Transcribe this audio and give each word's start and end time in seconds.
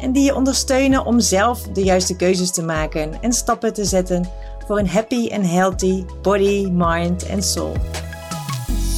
en 0.00 0.12
die 0.12 0.24
je 0.24 0.34
ondersteunen 0.34 1.04
om 1.04 1.20
zelf 1.20 1.62
de 1.62 1.82
juiste 1.82 2.16
keuzes 2.16 2.50
te 2.50 2.62
maken 2.62 3.22
en 3.22 3.32
stappen 3.32 3.72
te 3.72 3.84
zetten 3.84 4.24
voor 4.66 4.78
een 4.78 4.88
happy 4.88 5.28
en 5.28 5.42
healthy 5.42 6.04
body, 6.22 6.68
mind 6.70 7.26
en 7.26 7.42
soul. 7.42 7.76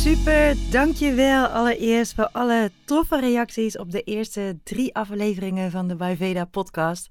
Super, 0.03 0.57
dankjewel 0.71 1.47
allereerst 1.47 2.15
voor 2.15 2.29
alle 2.33 2.71
toffe 2.85 3.21
reacties 3.21 3.79
op 3.79 3.91
de 3.91 4.03
eerste 4.03 4.59
drie 4.65 4.95
afleveringen 4.95 5.71
van 5.71 5.89
de 5.89 5.95
Ayurveda 5.99 6.45
podcast. 6.45 7.09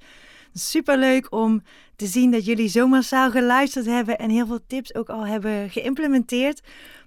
Super 0.53 0.97
leuk 0.97 1.27
om 1.29 1.61
te 1.95 2.05
zien 2.05 2.31
dat 2.31 2.45
jullie 2.45 2.67
zo 2.67 2.87
massaal 2.87 3.31
geluisterd 3.31 3.85
hebben 3.85 4.17
en 4.17 4.29
heel 4.29 4.45
veel 4.45 4.65
tips 4.67 4.95
ook 4.95 5.09
al 5.09 5.25
hebben 5.25 5.69
geïmplementeerd. 5.69 6.61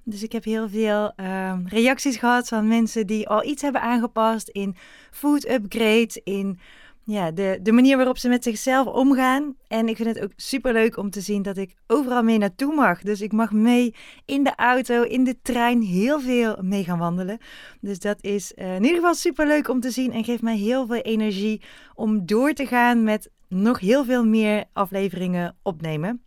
Dus 0.04 0.22
ik 0.22 0.32
heb 0.32 0.44
heel 0.44 0.68
veel 0.68 1.12
uh, 1.16 1.58
reacties 1.64 2.16
gehad 2.16 2.48
van 2.48 2.68
mensen 2.68 3.06
die 3.06 3.28
al 3.28 3.44
iets 3.44 3.62
hebben 3.62 3.80
aangepast 3.80 4.48
in 4.48 4.76
food 5.10 5.48
upgrade, 5.48 6.20
in 6.24 6.58
ja, 7.04 7.30
de, 7.30 7.58
de 7.62 7.72
manier 7.72 7.96
waarop 7.96 8.18
ze 8.18 8.28
met 8.28 8.42
zichzelf 8.42 8.86
omgaan. 8.86 9.56
En 9.68 9.88
ik 9.88 9.96
vind 9.96 10.08
het 10.08 10.24
ook 10.24 10.32
super 10.36 10.72
leuk 10.72 10.96
om 10.96 11.10
te 11.10 11.20
zien 11.20 11.42
dat 11.42 11.56
ik 11.56 11.74
overal 11.86 12.22
mee 12.22 12.38
naartoe 12.38 12.74
mag. 12.74 13.02
Dus 13.02 13.20
ik 13.20 13.32
mag 13.32 13.52
mee 13.52 13.94
in 14.24 14.44
de 14.44 14.54
auto, 14.56 15.02
in 15.02 15.24
de 15.24 15.36
trein, 15.42 15.82
heel 15.82 16.20
veel 16.20 16.56
mee 16.60 16.84
gaan 16.84 16.98
wandelen. 16.98 17.38
Dus 17.80 17.98
dat 17.98 18.18
is 18.20 18.52
uh, 18.56 18.74
in 18.74 18.82
ieder 18.82 18.96
geval 18.96 19.14
super 19.14 19.46
leuk 19.46 19.68
om 19.68 19.80
te 19.80 19.90
zien 19.90 20.12
en 20.12 20.24
geeft 20.24 20.42
mij 20.42 20.56
heel 20.56 20.86
veel 20.86 21.02
energie 21.02 21.62
om 21.94 22.26
door 22.26 22.52
te 22.52 22.66
gaan 22.66 23.02
met 23.02 23.30
nog 23.54 23.80
heel 23.80 24.04
veel 24.04 24.24
meer 24.24 24.64
afleveringen 24.72 25.56
opnemen. 25.62 26.22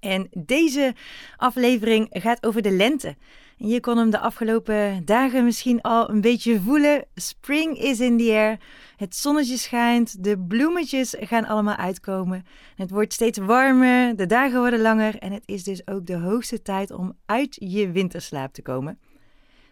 En 0.00 0.28
deze 0.30 0.94
aflevering 1.36 2.06
gaat 2.10 2.46
over 2.46 2.62
de 2.62 2.70
lente. 2.70 3.16
En 3.58 3.68
je 3.68 3.80
kon 3.80 3.96
hem 3.96 4.10
de 4.10 4.18
afgelopen 4.18 5.04
dagen 5.04 5.44
misschien 5.44 5.80
al 5.80 6.10
een 6.10 6.20
beetje 6.20 6.60
voelen. 6.60 7.04
Spring 7.14 7.78
is 7.78 8.00
in 8.00 8.18
the 8.18 8.30
air. 8.32 8.58
Het 8.96 9.16
zonnetje 9.16 9.56
schijnt, 9.56 10.24
de 10.24 10.38
bloemetjes 10.38 11.14
gaan 11.18 11.46
allemaal 11.46 11.76
uitkomen. 11.76 12.46
Het 12.74 12.90
wordt 12.90 13.12
steeds 13.12 13.38
warmer, 13.38 14.16
de 14.16 14.26
dagen 14.26 14.58
worden 14.58 14.80
langer 14.80 15.18
en 15.18 15.32
het 15.32 15.42
is 15.46 15.64
dus 15.64 15.86
ook 15.86 16.06
de 16.06 16.16
hoogste 16.16 16.62
tijd 16.62 16.90
om 16.90 17.16
uit 17.26 17.56
je 17.58 17.90
winterslaap 17.90 18.52
te 18.52 18.62
komen. 18.62 18.98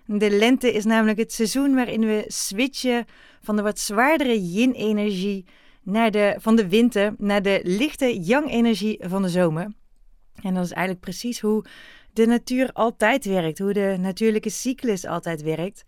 De 0.06 0.30
lente 0.30 0.72
is 0.72 0.84
namelijk 0.84 1.19
het 1.19 1.33
seizoen 1.33 1.74
waarin 1.74 2.00
we 2.00 2.24
switchen 2.27 3.05
van 3.41 3.56
de 3.56 3.62
wat 3.62 3.78
zwaardere 3.78 4.50
yin-energie 4.52 5.44
naar 5.89 6.11
de, 6.11 6.36
van 6.39 6.56
de 6.56 6.69
winter 6.69 7.14
naar 7.19 7.42
de 7.42 7.61
lichte 7.62 8.20
yang-energie 8.20 9.00
van 9.00 9.22
de 9.22 9.28
zomer. 9.28 9.72
En 10.42 10.55
dat 10.55 10.64
is 10.64 10.72
eigenlijk 10.72 11.05
precies 11.05 11.41
hoe 11.41 11.64
de 12.12 12.27
natuur 12.27 12.72
altijd 12.72 13.25
werkt, 13.25 13.58
hoe 13.58 13.72
de 13.72 13.97
natuurlijke 14.00 14.50
cyclus 14.50 15.06
altijd 15.06 15.42
werkt. 15.42 15.84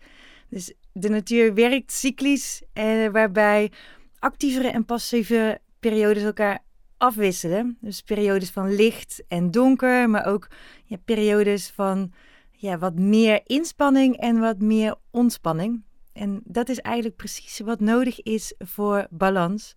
Dus 0.49 0.73
de 0.91 1.09
natuur 1.09 1.53
werkt 1.53 1.91
cyclisch, 1.91 2.61
eh, 2.73 3.07
waarbij 3.07 3.71
actievere 4.19 4.67
en 4.67 4.85
passieve 4.85 5.59
periodes 5.79 6.23
elkaar 6.23 6.59
afwisselen. 6.97 7.77
Dus 7.81 8.01
periodes 8.01 8.49
van 8.49 8.75
licht 8.75 9.23
en 9.27 9.51
donker, 9.51 10.09
maar 10.09 10.25
ook 10.25 10.47
ja, 10.85 10.97
periodes 11.05 11.69
van 11.69 12.11
ja, 12.51 12.77
wat 12.77 12.95
meer 12.95 13.41
inspanning 13.43 14.17
en 14.17 14.39
wat 14.39 14.59
meer 14.59 14.95
ontspanning. 15.11 15.83
En 16.13 16.41
dat 16.43 16.69
is 16.69 16.79
eigenlijk 16.79 17.15
precies 17.15 17.59
wat 17.59 17.79
nodig 17.79 18.21
is 18.21 18.53
voor 18.57 19.07
balans. 19.09 19.73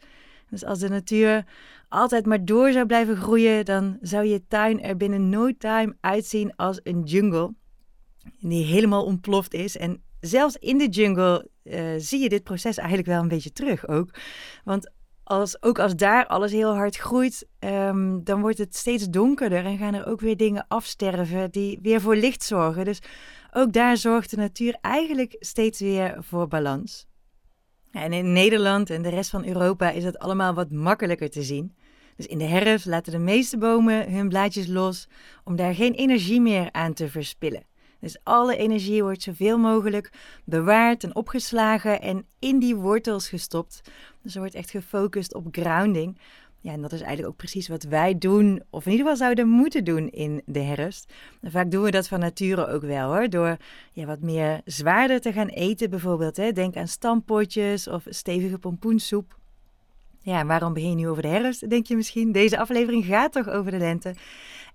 Dus 0.50 0.64
als 0.64 0.78
de 0.78 0.88
natuur 0.88 1.44
altijd 1.88 2.26
maar 2.26 2.44
door 2.44 2.72
zou 2.72 2.86
blijven 2.86 3.16
groeien, 3.16 3.64
dan 3.64 3.98
zou 4.00 4.24
je 4.24 4.46
tuin 4.48 4.82
er 4.82 4.96
binnen 4.96 5.28
no 5.28 5.56
time 5.58 5.96
uitzien 6.00 6.56
als 6.56 6.80
een 6.82 7.02
jungle. 7.02 7.54
Die 8.40 8.64
helemaal 8.64 9.04
ontploft 9.04 9.54
is. 9.54 9.76
En 9.76 10.02
zelfs 10.20 10.56
in 10.56 10.78
de 10.78 10.88
jungle 10.88 11.48
uh, 11.64 11.94
zie 11.96 12.22
je 12.22 12.28
dit 12.28 12.42
proces 12.42 12.76
eigenlijk 12.76 13.08
wel 13.08 13.22
een 13.22 13.28
beetje 13.28 13.52
terug 13.52 13.88
ook. 13.88 14.10
Want 14.64 14.92
als, 15.24 15.62
ook 15.62 15.78
als 15.78 15.96
daar 15.96 16.26
alles 16.26 16.52
heel 16.52 16.74
hard 16.74 16.96
groeit, 16.96 17.46
um, 17.60 18.24
dan 18.24 18.40
wordt 18.40 18.58
het 18.58 18.76
steeds 18.76 19.08
donkerder 19.10 19.64
en 19.64 19.78
gaan 19.78 19.94
er 19.94 20.06
ook 20.06 20.20
weer 20.20 20.36
dingen 20.36 20.64
afsterven 20.68 21.50
die 21.50 21.78
weer 21.82 22.00
voor 22.00 22.16
licht 22.16 22.42
zorgen. 22.42 22.84
Dus 22.84 23.02
ook 23.52 23.72
daar 23.72 23.96
zorgt 23.96 24.30
de 24.30 24.36
natuur 24.36 24.76
eigenlijk 24.80 25.36
steeds 25.38 25.80
weer 25.80 26.16
voor 26.20 26.48
balans. 26.48 27.06
En 27.90 28.12
in 28.12 28.32
Nederland 28.32 28.90
en 28.90 29.02
de 29.02 29.08
rest 29.08 29.30
van 29.30 29.46
Europa 29.46 29.90
is 29.90 30.04
het 30.04 30.18
allemaal 30.18 30.54
wat 30.54 30.70
makkelijker 30.70 31.30
te 31.30 31.42
zien. 31.42 31.76
Dus 32.16 32.26
in 32.26 32.38
de 32.38 32.44
herfst 32.44 32.86
laten 32.86 33.12
de 33.12 33.18
meeste 33.18 33.58
bomen 33.58 34.12
hun 34.12 34.28
blaadjes 34.28 34.66
los 34.66 35.08
om 35.44 35.56
daar 35.56 35.74
geen 35.74 35.92
energie 35.94 36.40
meer 36.40 36.72
aan 36.72 36.92
te 36.92 37.08
verspillen. 37.08 37.66
Dus 38.04 38.18
alle 38.22 38.56
energie 38.56 39.02
wordt 39.02 39.22
zoveel 39.22 39.58
mogelijk 39.58 40.10
bewaard 40.44 41.04
en 41.04 41.14
opgeslagen 41.14 42.00
en 42.00 42.26
in 42.38 42.58
die 42.58 42.76
wortels 42.76 43.28
gestopt. 43.28 43.80
Dus 44.22 44.34
er 44.34 44.40
wordt 44.40 44.54
echt 44.54 44.70
gefocust 44.70 45.34
op 45.34 45.46
grounding. 45.50 46.18
Ja, 46.60 46.72
en 46.72 46.80
dat 46.82 46.92
is 46.92 47.00
eigenlijk 47.00 47.28
ook 47.28 47.36
precies 47.36 47.68
wat 47.68 47.82
wij 47.82 48.18
doen, 48.18 48.62
of 48.70 48.86
in 48.86 48.90
ieder 48.90 49.06
geval 49.06 49.22
zouden 49.22 49.48
moeten 49.48 49.84
doen 49.84 50.08
in 50.08 50.42
de 50.46 50.60
herfst. 50.60 51.12
Vaak 51.42 51.70
doen 51.70 51.82
we 51.82 51.90
dat 51.90 52.08
van 52.08 52.20
nature 52.20 52.66
ook 52.66 52.82
wel 52.82 53.14
hoor, 53.14 53.28
door 53.28 53.56
ja, 53.92 54.04
wat 54.06 54.20
meer 54.20 54.60
zwaarder 54.64 55.20
te 55.20 55.32
gaan 55.32 55.48
eten 55.48 55.90
bijvoorbeeld. 55.90 56.36
Hè. 56.36 56.52
Denk 56.52 56.76
aan 56.76 56.88
stampotjes 56.88 57.88
of 57.88 58.02
stevige 58.08 58.58
pompoensoep. 58.58 59.38
Ja, 60.20 60.46
waarom 60.46 60.72
begin 60.72 60.88
je 60.88 60.94
nu 60.94 61.08
over 61.08 61.22
de 61.22 61.28
herfst, 61.28 61.70
denk 61.70 61.86
je 61.86 61.96
misschien? 61.96 62.32
Deze 62.32 62.58
aflevering 62.58 63.04
gaat 63.04 63.32
toch 63.32 63.48
over 63.48 63.70
de 63.70 63.78
lente? 63.78 64.14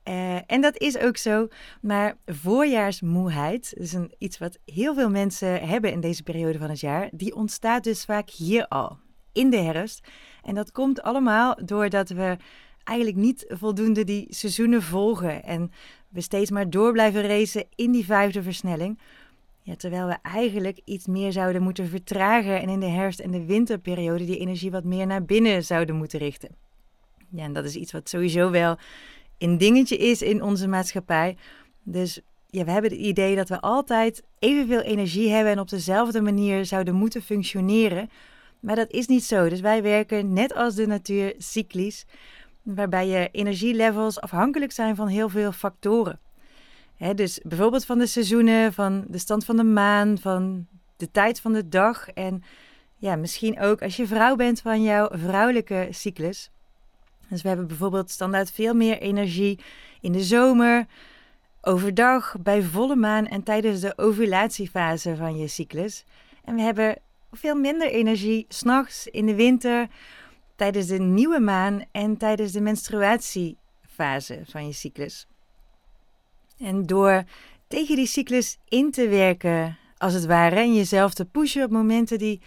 Uh, 0.03 0.35
en 0.51 0.61
dat 0.61 0.77
is 0.77 0.97
ook 0.97 1.17
zo. 1.17 1.47
Maar 1.81 2.17
voorjaarsmoeheid, 2.25 3.73
is 3.77 3.93
een, 3.93 4.13
iets 4.17 4.37
wat 4.37 4.57
heel 4.65 4.93
veel 4.93 5.09
mensen 5.09 5.67
hebben 5.67 5.91
in 5.91 5.99
deze 5.99 6.23
periode 6.23 6.57
van 6.57 6.69
het 6.69 6.79
jaar, 6.79 7.09
die 7.11 7.35
ontstaat 7.35 7.83
dus 7.83 8.05
vaak 8.05 8.29
hier 8.29 8.67
al, 8.67 8.97
in 9.33 9.49
de 9.49 9.57
herfst. 9.57 10.07
En 10.43 10.55
dat 10.55 10.71
komt 10.71 11.01
allemaal 11.01 11.55
doordat 11.65 12.09
we 12.09 12.37
eigenlijk 12.83 13.17
niet 13.17 13.45
voldoende 13.47 14.03
die 14.03 14.25
seizoenen 14.29 14.81
volgen 14.81 15.43
en 15.43 15.71
we 16.09 16.21
steeds 16.21 16.51
maar 16.51 16.69
door 16.69 16.91
blijven 16.91 17.21
racen 17.21 17.65
in 17.75 17.91
die 17.91 18.05
vijfde 18.05 18.43
versnelling. 18.43 18.99
Ja, 19.61 19.75
terwijl 19.75 20.07
we 20.07 20.17
eigenlijk 20.21 20.79
iets 20.85 21.07
meer 21.07 21.31
zouden 21.31 21.61
moeten 21.61 21.87
vertragen 21.87 22.61
en 22.61 22.69
in 22.69 22.79
de 22.79 22.85
herfst- 22.85 23.19
en 23.19 23.31
de 23.31 23.45
winterperiode 23.45 24.25
die 24.25 24.37
energie 24.37 24.71
wat 24.71 24.83
meer 24.83 25.07
naar 25.07 25.25
binnen 25.25 25.63
zouden 25.63 25.95
moeten 25.95 26.19
richten. 26.19 26.49
Ja, 27.29 27.43
en 27.43 27.53
dat 27.53 27.65
is 27.65 27.75
iets 27.75 27.91
wat 27.91 28.09
sowieso 28.09 28.51
wel 28.51 28.77
een 29.39 29.57
dingetje 29.57 29.97
is 29.97 30.21
in 30.21 30.43
onze 30.43 30.67
maatschappij. 30.67 31.37
Dus 31.83 32.21
ja, 32.47 32.63
we 32.63 32.71
hebben 32.71 32.91
het 32.91 32.99
idee 32.99 33.35
dat 33.35 33.49
we 33.49 33.59
altijd 33.59 34.23
evenveel 34.39 34.81
energie 34.81 35.29
hebben 35.29 35.51
en 35.51 35.59
op 35.59 35.69
dezelfde 35.69 36.21
manier 36.21 36.65
zouden 36.65 36.95
moeten 36.95 37.21
functioneren. 37.21 38.09
Maar 38.59 38.75
dat 38.75 38.91
is 38.91 39.07
niet 39.07 39.23
zo. 39.23 39.49
Dus 39.49 39.59
wij 39.59 39.81
werken 39.81 40.33
net 40.33 40.53
als 40.53 40.75
de 40.75 40.87
natuur 40.87 41.33
cyclisch, 41.37 42.05
waarbij 42.61 43.07
je 43.07 43.29
energielevels 43.31 44.21
afhankelijk 44.21 44.71
zijn 44.71 44.95
van 44.95 45.07
heel 45.07 45.29
veel 45.29 45.51
factoren. 45.51 46.19
dus 47.15 47.39
bijvoorbeeld 47.43 47.85
van 47.85 47.97
de 47.97 48.07
seizoenen, 48.07 48.73
van 48.73 49.05
de 49.07 49.17
stand 49.17 49.45
van 49.45 49.57
de 49.57 49.63
maan, 49.63 50.17
van 50.17 50.67
de 50.97 51.11
tijd 51.11 51.39
van 51.39 51.53
de 51.53 51.69
dag 51.69 52.09
en 52.09 52.43
ja, 52.95 53.15
misschien 53.15 53.59
ook 53.59 53.81
als 53.81 53.95
je 53.95 54.07
vrouw 54.07 54.35
bent 54.35 54.61
van 54.61 54.83
jouw 54.83 55.09
vrouwelijke 55.11 55.87
cyclus. 55.89 56.51
Dus 57.29 57.41
we 57.41 57.47
hebben 57.47 57.67
bijvoorbeeld 57.67 58.09
standaard 58.09 58.51
veel 58.51 58.73
meer 58.73 58.97
energie 58.97 59.59
in 60.01 60.11
de 60.11 60.23
zomer, 60.23 60.85
overdag, 61.61 62.35
bij 62.39 62.61
volle 62.61 62.95
maan 62.95 63.27
en 63.27 63.43
tijdens 63.43 63.79
de 63.79 63.97
ovulatiefase 63.97 65.15
van 65.15 65.37
je 65.37 65.47
cyclus. 65.47 66.05
En 66.43 66.55
we 66.55 66.61
hebben 66.61 66.95
veel 67.31 67.55
minder 67.55 67.91
energie 67.91 68.45
s'nachts 68.47 69.07
in 69.07 69.25
de 69.25 69.35
winter, 69.35 69.87
tijdens 70.55 70.87
de 70.87 70.99
nieuwe 70.99 71.39
maan 71.39 71.85
en 71.91 72.17
tijdens 72.17 72.51
de 72.51 72.61
menstruatiefase 72.61 74.41
van 74.43 74.65
je 74.65 74.73
cyclus. 74.73 75.27
En 76.57 76.85
door 76.85 77.23
tegen 77.67 77.95
die 77.95 78.07
cyclus 78.07 78.57
in 78.67 78.91
te 78.91 79.07
werken, 79.07 79.77
als 79.97 80.13
het 80.13 80.25
ware, 80.25 80.55
en 80.55 80.75
jezelf 80.75 81.13
te 81.13 81.25
pushen 81.25 81.63
op 81.63 81.71
momenten 81.71 82.17
die 82.17 82.41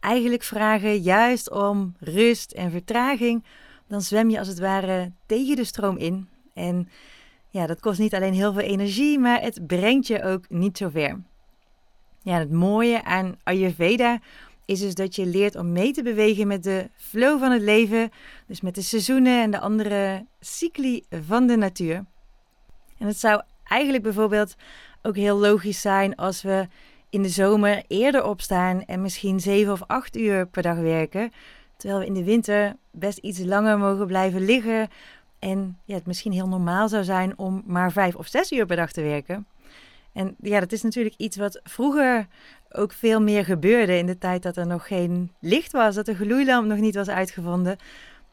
eigenlijk 0.00 0.42
vragen 0.42 1.00
juist 1.00 1.50
om 1.50 1.94
rust 1.98 2.52
en 2.52 2.70
vertraging, 2.70 3.44
dan 3.94 4.02
zwem 4.02 4.30
je 4.30 4.38
als 4.38 4.48
het 4.48 4.58
ware 4.58 5.12
tegen 5.26 5.56
de 5.56 5.64
stroom 5.64 5.96
in. 5.96 6.28
En 6.54 6.88
ja, 7.48 7.66
dat 7.66 7.80
kost 7.80 7.98
niet 7.98 8.14
alleen 8.14 8.32
heel 8.32 8.52
veel 8.52 8.62
energie, 8.62 9.18
maar 9.18 9.40
het 9.40 9.66
brengt 9.66 10.06
je 10.06 10.22
ook 10.22 10.50
niet 10.50 10.76
zo 10.76 10.88
ver. 10.88 11.22
Ja, 12.22 12.38
het 12.38 12.52
mooie 12.52 13.04
aan 13.04 13.36
Ayurveda 13.42 14.18
is 14.64 14.80
dus 14.80 14.94
dat 14.94 15.16
je 15.16 15.26
leert 15.26 15.56
om 15.56 15.72
mee 15.72 15.92
te 15.92 16.02
bewegen 16.02 16.46
met 16.46 16.62
de 16.62 16.90
flow 16.96 17.38
van 17.38 17.50
het 17.50 17.62
leven, 17.62 18.10
dus 18.46 18.60
met 18.60 18.74
de 18.74 18.82
seizoenen 18.82 19.42
en 19.42 19.50
de 19.50 19.60
andere 19.60 20.26
cycli 20.40 21.04
van 21.10 21.46
de 21.46 21.56
natuur. 21.56 22.04
En 22.98 23.06
het 23.06 23.18
zou 23.18 23.42
eigenlijk 23.64 24.02
bijvoorbeeld 24.02 24.54
ook 25.02 25.16
heel 25.16 25.36
logisch 25.38 25.80
zijn 25.80 26.14
als 26.14 26.42
we 26.42 26.66
in 27.10 27.22
de 27.22 27.28
zomer 27.28 27.82
eerder 27.88 28.24
opstaan 28.24 28.84
en 28.84 29.02
misschien 29.02 29.40
7 29.40 29.72
of 29.72 29.82
8 29.86 30.16
uur 30.16 30.46
per 30.46 30.62
dag 30.62 30.76
werken, 30.76 31.32
terwijl 31.84 32.02
we 32.04 32.14
in 32.14 32.24
de 32.24 32.30
winter 32.30 32.76
best 32.90 33.18
iets 33.18 33.38
langer 33.38 33.78
mogen 33.78 34.06
blijven 34.06 34.44
liggen 34.44 34.88
en 35.38 35.78
ja, 35.84 35.94
het 35.94 36.06
misschien 36.06 36.32
heel 36.32 36.48
normaal 36.48 36.88
zou 36.88 37.04
zijn 37.04 37.38
om 37.38 37.62
maar 37.66 37.92
5 37.92 38.14
of 38.14 38.26
6 38.26 38.52
uur 38.52 38.66
per 38.66 38.76
dag 38.76 38.92
te 38.92 39.02
werken. 39.02 39.46
En 40.12 40.36
ja, 40.40 40.60
dat 40.60 40.72
is 40.72 40.82
natuurlijk 40.82 41.14
iets 41.16 41.36
wat 41.36 41.60
vroeger 41.64 42.26
ook 42.70 42.92
veel 42.92 43.20
meer 43.20 43.44
gebeurde 43.44 43.98
in 43.98 44.06
de 44.06 44.18
tijd 44.18 44.42
dat 44.42 44.56
er 44.56 44.66
nog 44.66 44.86
geen 44.86 45.30
licht 45.40 45.72
was, 45.72 45.94
dat 45.94 46.06
de 46.06 46.14
gloeilamp 46.14 46.66
nog 46.66 46.78
niet 46.78 46.94
was 46.94 47.08
uitgevonden. 47.08 47.76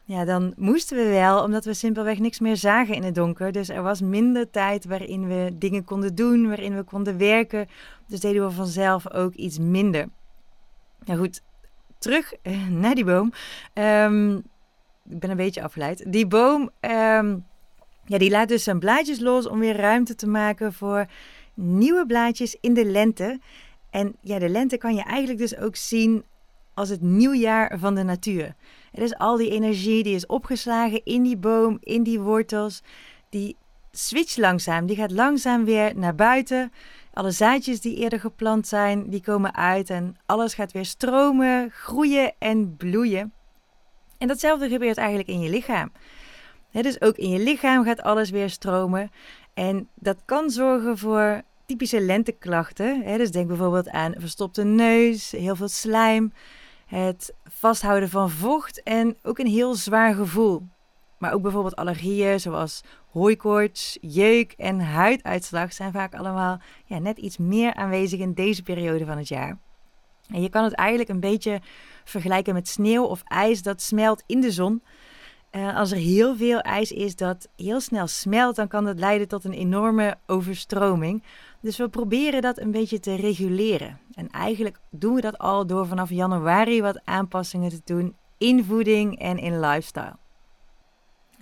Ja, 0.04 0.24
dan 0.24 0.52
moesten 0.56 0.96
we 0.96 1.04
wel, 1.04 1.42
omdat 1.42 1.64
we 1.64 1.74
simpelweg 1.74 2.18
niks 2.18 2.40
meer 2.40 2.56
zagen 2.56 2.94
in 2.94 3.02
het 3.02 3.14
donker. 3.14 3.52
Dus 3.52 3.68
er 3.68 3.82
was 3.82 4.00
minder 4.00 4.50
tijd 4.50 4.84
waarin 4.84 5.28
we 5.28 5.50
dingen 5.54 5.84
konden 5.84 6.14
doen, 6.14 6.46
waarin 6.46 6.76
we 6.76 6.82
konden 6.82 7.18
werken. 7.18 7.68
Dus 8.06 8.20
deden 8.20 8.46
we 8.46 8.50
vanzelf 8.50 9.12
ook 9.12 9.34
iets 9.34 9.58
minder. 9.58 10.08
Nou 11.04 11.18
goed, 11.18 11.42
terug 12.02 12.32
eh, 12.42 12.66
naar 12.68 12.94
die 12.94 13.04
boom. 13.04 13.32
Ehm, 13.72 14.36
ik 15.08 15.18
ben 15.18 15.30
een 15.30 15.36
beetje 15.36 15.62
afgeleid. 15.62 16.12
Die 16.12 16.26
boom, 16.26 16.70
ehm, 16.80 17.36
ja, 18.04 18.18
die 18.18 18.30
laat 18.30 18.48
dus 18.48 18.64
zijn 18.64 18.78
blaadjes 18.78 19.20
los 19.20 19.48
om 19.48 19.58
weer 19.58 19.76
ruimte 19.76 20.14
te 20.14 20.26
maken 20.26 20.72
voor 20.72 21.06
nieuwe 21.54 22.06
blaadjes 22.06 22.56
in 22.60 22.74
de 22.74 22.84
lente. 22.84 23.40
En 23.90 24.16
ja, 24.20 24.38
de 24.38 24.48
lente 24.48 24.76
kan 24.76 24.94
je 24.94 25.02
eigenlijk 25.02 25.38
dus 25.38 25.56
ook 25.56 25.76
zien 25.76 26.24
als 26.74 26.88
het 26.88 27.00
nieuwjaar 27.00 27.78
van 27.78 27.94
de 27.94 28.02
natuur. 28.02 28.54
Het 28.90 29.02
is 29.02 29.16
al 29.16 29.36
die 29.36 29.50
energie 29.50 30.02
die 30.02 30.14
is 30.14 30.26
opgeslagen 30.26 31.04
in 31.04 31.22
die 31.22 31.36
boom, 31.36 31.78
in 31.80 32.02
die 32.02 32.20
wortels. 32.20 32.82
Die 33.28 33.56
switcht 33.92 34.36
langzaam, 34.36 34.86
die 34.86 34.96
gaat 34.96 35.10
langzaam 35.10 35.64
weer 35.64 35.96
naar 35.96 36.14
buiten. 36.14 36.72
Alle 37.12 37.30
zaadjes 37.30 37.80
die 37.80 37.96
eerder 37.96 38.20
geplant 38.20 38.66
zijn, 38.66 39.10
die 39.10 39.22
komen 39.22 39.54
uit 39.54 39.90
en 39.90 40.16
alles 40.26 40.54
gaat 40.54 40.72
weer 40.72 40.84
stromen, 40.84 41.70
groeien 41.70 42.32
en 42.38 42.76
bloeien. 42.76 43.32
En 44.18 44.28
datzelfde 44.28 44.68
gebeurt 44.68 44.96
eigenlijk 44.96 45.28
in 45.28 45.40
je 45.40 45.50
lichaam. 45.50 45.92
dus 46.70 47.00
ook 47.00 47.16
in 47.16 47.30
je 47.30 47.38
lichaam 47.38 47.84
gaat 47.84 48.02
alles 48.02 48.30
weer 48.30 48.50
stromen. 48.50 49.10
En 49.54 49.88
dat 49.94 50.16
kan 50.24 50.50
zorgen 50.50 50.98
voor 50.98 51.42
typische 51.66 52.00
lenteklachten. 52.00 53.18
Dus 53.18 53.30
denk 53.30 53.48
bijvoorbeeld 53.48 53.88
aan 53.88 54.14
verstopte 54.18 54.64
neus, 54.64 55.30
heel 55.30 55.56
veel 55.56 55.68
slijm, 55.68 56.32
het 56.86 57.34
vasthouden 57.44 58.08
van 58.08 58.30
vocht 58.30 58.82
en 58.82 59.16
ook 59.22 59.38
een 59.38 59.46
heel 59.46 59.74
zwaar 59.74 60.14
gevoel. 60.14 60.62
Maar 61.18 61.32
ook 61.32 61.42
bijvoorbeeld 61.42 61.76
allergieën 61.76 62.40
zoals 62.40 62.82
hooikoorts, 63.12 63.98
jeuk 64.00 64.52
en 64.52 64.80
huiduitslag 64.80 65.72
zijn 65.72 65.92
vaak 65.92 66.14
allemaal 66.14 66.60
ja, 66.84 66.98
net 66.98 67.18
iets 67.18 67.36
meer 67.36 67.74
aanwezig 67.74 68.20
in 68.20 68.32
deze 68.32 68.62
periode 68.62 69.04
van 69.04 69.18
het 69.18 69.28
jaar. 69.28 69.58
En 70.28 70.42
je 70.42 70.48
kan 70.48 70.64
het 70.64 70.72
eigenlijk 70.72 71.08
een 71.08 71.20
beetje 71.20 71.60
vergelijken 72.04 72.54
met 72.54 72.68
sneeuw 72.68 73.04
of 73.04 73.22
ijs 73.24 73.62
dat 73.62 73.82
smelt 73.82 74.22
in 74.26 74.40
de 74.40 74.50
zon. 74.50 74.82
Uh, 75.52 75.76
als 75.76 75.90
er 75.90 75.96
heel 75.96 76.36
veel 76.36 76.60
ijs 76.60 76.92
is 76.92 77.16
dat 77.16 77.48
heel 77.56 77.80
snel 77.80 78.06
smelt, 78.06 78.56
dan 78.56 78.68
kan 78.68 78.84
dat 78.84 78.98
leiden 78.98 79.28
tot 79.28 79.44
een 79.44 79.52
enorme 79.52 80.16
overstroming. 80.26 81.22
Dus 81.60 81.76
we 81.76 81.88
proberen 81.88 82.42
dat 82.42 82.58
een 82.58 82.70
beetje 82.70 83.00
te 83.00 83.14
reguleren. 83.14 83.98
En 84.14 84.28
eigenlijk 84.28 84.78
doen 84.90 85.14
we 85.14 85.20
dat 85.20 85.38
al 85.38 85.66
door 85.66 85.86
vanaf 85.86 86.10
januari 86.10 86.82
wat 86.82 87.00
aanpassingen 87.04 87.70
te 87.70 87.80
doen 87.84 88.16
in 88.38 88.64
voeding 88.64 89.18
en 89.18 89.38
in 89.38 89.60
lifestyle. 89.60 90.21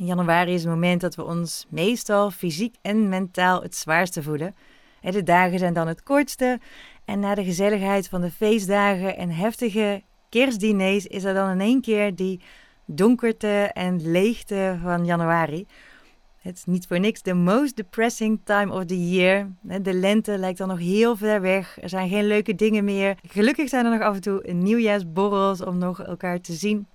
Januari 0.05 0.53
is 0.53 0.63
het 0.63 0.73
moment 0.73 1.01
dat 1.01 1.15
we 1.15 1.25
ons 1.25 1.67
meestal 1.69 2.31
fysiek 2.31 2.77
en 2.83 3.09
mentaal 3.09 3.63
het 3.63 3.77
zwaarste 3.77 4.23
voelen. 4.23 4.55
De 5.01 5.23
dagen 5.23 5.59
zijn 5.59 5.75
dan 5.75 5.87
het 5.87 6.03
kortste 6.03 6.61
en 7.05 7.21
na 7.21 7.35
de 7.35 7.45
gezelligheid 7.45 8.09
van 8.09 8.21
de 8.21 8.31
feestdagen 8.31 9.17
en 9.17 9.31
heftige 9.31 10.03
kerstdiners 10.29 11.07
is 11.07 11.25
er 11.25 11.35
dan 11.35 11.51
in 11.51 11.61
één 11.61 11.81
keer 11.81 12.15
die 12.15 12.41
donkerte 12.87 13.71
en 13.73 14.11
leegte 14.11 14.79
van 14.83 15.05
januari. 15.05 15.67
Het 16.39 16.57
is 16.57 16.65
niet 16.65 16.87
voor 16.87 17.01
niks 17.01 17.23
de 17.23 17.35
most 17.35 17.77
depressing 17.77 18.41
time 18.45 18.73
of 18.73 18.85
the 18.85 19.09
year. 19.11 19.49
De 19.83 19.95
lente 19.95 20.39
lijkt 20.39 20.59
dan 20.59 20.69
nog 20.69 20.79
heel 20.79 21.17
ver 21.17 21.41
weg. 21.41 21.79
Er 21.81 21.89
zijn 21.89 22.09
geen 22.09 22.27
leuke 22.27 22.55
dingen 22.55 22.85
meer. 22.85 23.19
Gelukkig 23.29 23.69
zijn 23.69 23.85
er 23.85 23.91
nog 23.91 24.01
af 24.01 24.15
en 24.15 24.21
toe 24.21 24.53
nieuwjaarsborrels 24.53 25.65
om 25.65 25.79
nog 25.79 26.03
elkaar 26.03 26.41
te 26.41 26.53
zien. 26.53 26.87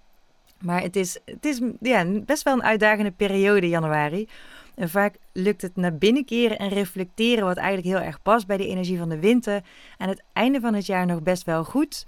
Maar 0.61 0.81
het 0.81 0.95
is, 0.95 1.19
het 1.25 1.45
is 1.45 1.61
ja, 1.79 2.05
best 2.25 2.43
wel 2.43 2.53
een 2.53 2.63
uitdagende 2.63 3.11
periode, 3.11 3.69
januari. 3.69 4.27
En 4.75 4.89
vaak 4.89 5.15
lukt 5.31 5.61
het 5.61 5.75
naar 5.75 5.97
binnen 5.97 6.25
keren 6.25 6.57
en 6.57 6.69
reflecteren, 6.69 7.45
wat 7.45 7.57
eigenlijk 7.57 7.87
heel 7.87 8.05
erg 8.05 8.21
past 8.21 8.47
bij 8.47 8.57
de 8.57 8.67
energie 8.67 8.97
van 8.97 9.09
de 9.09 9.19
winter. 9.19 9.61
Aan 9.97 10.09
het 10.09 10.23
einde 10.33 10.59
van 10.59 10.73
het 10.73 10.85
jaar 10.85 11.05
nog 11.05 11.21
best 11.21 11.43
wel 11.43 11.63
goed. 11.63 12.05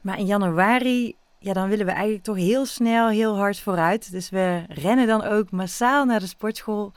Maar 0.00 0.18
in 0.18 0.26
januari 0.26 1.16
ja, 1.38 1.52
dan 1.52 1.68
willen 1.68 1.86
we 1.86 1.92
eigenlijk 1.92 2.24
toch 2.24 2.36
heel 2.36 2.66
snel, 2.66 3.08
heel 3.08 3.36
hard 3.36 3.60
vooruit. 3.60 4.10
Dus 4.10 4.30
we 4.30 4.62
rennen 4.68 5.06
dan 5.06 5.24
ook 5.24 5.50
massaal 5.50 6.04
naar 6.04 6.20
de 6.20 6.26
sportschool 6.26 6.92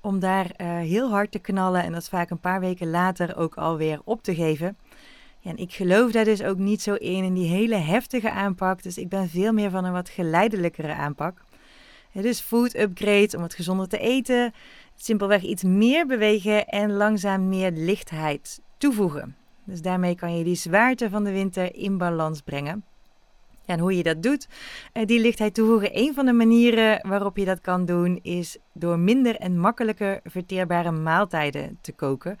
om 0.00 0.18
daar 0.18 0.44
uh, 0.44 0.66
heel 0.66 1.10
hard 1.10 1.30
te 1.30 1.38
knallen 1.38 1.82
en 1.82 1.92
dat 1.92 2.08
vaak 2.08 2.30
een 2.30 2.40
paar 2.40 2.60
weken 2.60 2.90
later 2.90 3.36
ook 3.36 3.54
alweer 3.54 4.00
op 4.04 4.22
te 4.22 4.34
geven. 4.34 4.76
Ja, 5.40 5.50
en 5.50 5.56
ik 5.56 5.72
geloof 5.72 6.12
daar 6.12 6.24
dus 6.24 6.42
ook 6.42 6.58
niet 6.58 6.82
zo 6.82 6.94
in, 6.94 7.24
in 7.24 7.34
die 7.34 7.48
hele 7.48 7.74
heftige 7.74 8.30
aanpak. 8.30 8.82
Dus 8.82 8.98
ik 8.98 9.08
ben 9.08 9.28
veel 9.28 9.52
meer 9.52 9.70
van 9.70 9.84
een 9.84 9.92
wat 9.92 10.08
geleidelijkere 10.08 10.94
aanpak. 10.94 11.42
Het 12.10 12.24
is 12.24 12.40
food 12.40 12.76
upgrade 12.76 13.36
om 13.36 13.42
het 13.42 13.54
gezonder 13.54 13.88
te 13.88 13.98
eten. 13.98 14.52
Simpelweg 14.96 15.42
iets 15.42 15.62
meer 15.62 16.06
bewegen 16.06 16.66
en 16.66 16.92
langzaam 16.92 17.48
meer 17.48 17.70
lichtheid 17.70 18.60
toevoegen. 18.78 19.36
Dus 19.64 19.82
daarmee 19.82 20.14
kan 20.14 20.36
je 20.38 20.44
die 20.44 20.54
zwaarte 20.54 21.10
van 21.10 21.24
de 21.24 21.32
winter 21.32 21.74
in 21.74 21.98
balans 21.98 22.40
brengen 22.40 22.84
en 23.70 23.78
hoe 23.78 23.96
je 23.96 24.02
dat 24.02 24.22
doet, 24.22 24.48
uh, 24.92 25.06
die 25.06 25.20
lichtheid 25.20 25.54
toevoegen. 25.54 25.98
Een 25.98 26.14
van 26.14 26.26
de 26.26 26.32
manieren 26.32 27.08
waarop 27.08 27.36
je 27.36 27.44
dat 27.44 27.60
kan 27.60 27.84
doen 27.84 28.18
is 28.22 28.58
door 28.72 28.98
minder 28.98 29.36
en 29.36 29.58
makkelijker 29.58 30.20
verteerbare 30.24 30.90
maaltijden 30.90 31.78
te 31.80 31.92
koken. 31.92 32.38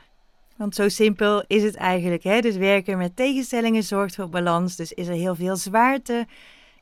Want 0.60 0.74
zo 0.74 0.88
simpel 0.88 1.44
is 1.46 1.62
het 1.62 1.76
eigenlijk. 1.76 2.22
Hè? 2.22 2.40
Dus 2.40 2.56
werken 2.56 2.98
met 2.98 3.16
tegenstellingen 3.16 3.82
zorgt 3.82 4.14
voor 4.14 4.28
balans. 4.28 4.76
Dus 4.76 4.92
is 4.92 5.06
er 5.06 5.14
heel 5.14 5.34
veel 5.34 5.56
zwaarte 5.56 6.26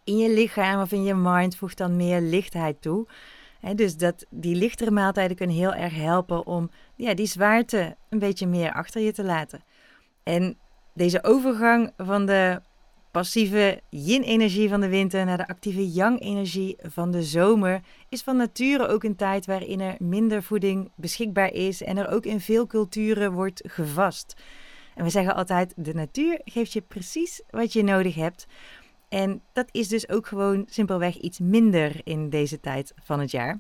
in 0.04 0.16
je 0.16 0.30
lichaam 0.30 0.80
of 0.80 0.92
in 0.92 1.04
je 1.04 1.14
mind, 1.14 1.56
voegt 1.56 1.78
dan 1.78 1.97
meer 1.97 2.20
lichtheid 2.20 2.82
toe. 2.82 3.06
dus 3.75 3.97
dat, 3.97 4.26
die 4.30 4.54
lichtere 4.54 4.90
maaltijden 4.90 5.37
kunnen 5.37 5.56
heel 5.56 5.75
erg 5.75 5.94
helpen 5.94 6.47
om 6.47 6.70
ja, 6.97 7.14
die 7.14 7.26
zwaarte 7.26 7.97
een 8.08 8.18
beetje 8.18 8.47
meer 8.47 8.73
achter 8.73 9.00
je 9.00 9.12
te 9.12 9.25
laten. 9.25 9.64
En 10.23 10.58
deze 10.94 11.25
overgang 11.25 11.92
van 11.97 12.26
de 12.26 12.61
passieve 13.18 13.80
yin-energie 13.88 14.68
van 14.68 14.80
de 14.80 14.88
winter 14.88 15.25
naar 15.25 15.37
de 15.37 15.48
actieve 15.48 15.92
yang-energie 15.92 16.76
van 16.82 17.10
de 17.10 17.22
zomer 17.22 17.80
is 18.08 18.22
van 18.22 18.37
nature 18.37 18.88
ook 18.88 19.02
een 19.02 19.16
tijd 19.16 19.46
waarin 19.46 19.80
er 19.80 19.96
minder 19.98 20.42
voeding 20.42 20.90
beschikbaar 20.94 21.52
is 21.52 21.82
en 21.82 21.96
er 21.96 22.08
ook 22.08 22.25
in 22.25 22.40
veel 22.40 22.66
culturen 22.66 23.32
wordt 23.32 23.62
gevast. 23.66 24.34
En 24.94 25.04
we 25.04 25.10
zeggen 25.10 25.34
altijd: 25.34 25.72
de 25.76 25.94
natuur 25.94 26.40
geeft 26.44 26.72
je 26.72 26.80
precies 26.80 27.42
wat 27.50 27.72
je 27.72 27.82
nodig 27.82 28.14
hebt. 28.14 28.46
En 29.08 29.42
dat 29.52 29.68
is 29.70 29.88
dus 29.88 30.08
ook 30.08 30.26
gewoon 30.26 30.66
simpelweg 30.68 31.16
iets 31.16 31.38
minder 31.38 32.00
in 32.04 32.30
deze 32.30 32.60
tijd 32.60 32.92
van 33.02 33.20
het 33.20 33.30
jaar. 33.30 33.58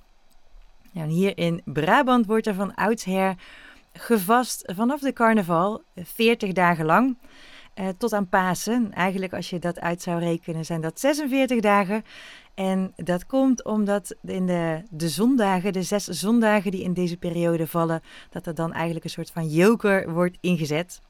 Nou, 0.92 1.08
hier 1.08 1.38
in 1.38 1.60
Brabant 1.64 2.26
wordt 2.26 2.46
er 2.46 2.54
van 2.54 2.74
oudsher 2.74 3.34
gevast 3.92 4.72
vanaf 4.74 5.00
de 5.00 5.12
carnaval, 5.12 5.82
40 5.94 6.52
dagen 6.52 6.84
lang. 6.84 7.16
Eh, 7.78 7.88
tot 7.98 8.12
aan 8.12 8.28
Pasen. 8.28 8.92
Eigenlijk, 8.92 9.32
als 9.32 9.50
je 9.50 9.58
dat 9.58 9.80
uit 9.80 10.02
zou 10.02 10.20
rekenen, 10.20 10.64
zijn 10.64 10.80
dat 10.80 11.00
46 11.00 11.60
dagen. 11.60 12.04
En 12.54 12.92
dat 12.96 13.26
komt 13.26 13.64
omdat 13.64 14.16
in 14.22 14.46
de, 14.46 14.82
de 14.90 15.08
zondagen, 15.08 15.72
de 15.72 15.82
zes 15.82 16.04
zondagen 16.04 16.70
die 16.70 16.82
in 16.82 16.92
deze 16.92 17.16
periode 17.16 17.66
vallen, 17.66 18.02
dat 18.30 18.46
er 18.46 18.54
dan 18.54 18.72
eigenlijk 18.72 19.04
een 19.04 19.10
soort 19.10 19.30
van 19.30 19.48
joker 19.48 20.12
wordt 20.12 20.38
ingezet. 20.40 21.00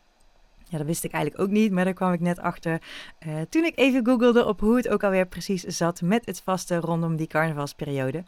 Ja, 0.68 0.78
dat 0.78 0.86
wist 0.86 1.04
ik 1.04 1.12
eigenlijk 1.12 1.42
ook 1.42 1.50
niet, 1.50 1.72
maar 1.72 1.84
daar 1.84 1.94
kwam 1.94 2.12
ik 2.12 2.20
net 2.20 2.38
achter 2.38 2.82
uh, 3.26 3.40
toen 3.48 3.64
ik 3.64 3.78
even 3.78 4.06
googelde 4.06 4.46
op 4.46 4.60
hoe 4.60 4.76
het 4.76 4.88
ook 4.88 5.02
alweer 5.02 5.26
precies 5.26 5.62
zat 5.62 6.00
met 6.00 6.26
het 6.26 6.40
vaste 6.40 6.76
rondom 6.76 7.16
die 7.16 7.26
carnavalsperiode. 7.26 8.24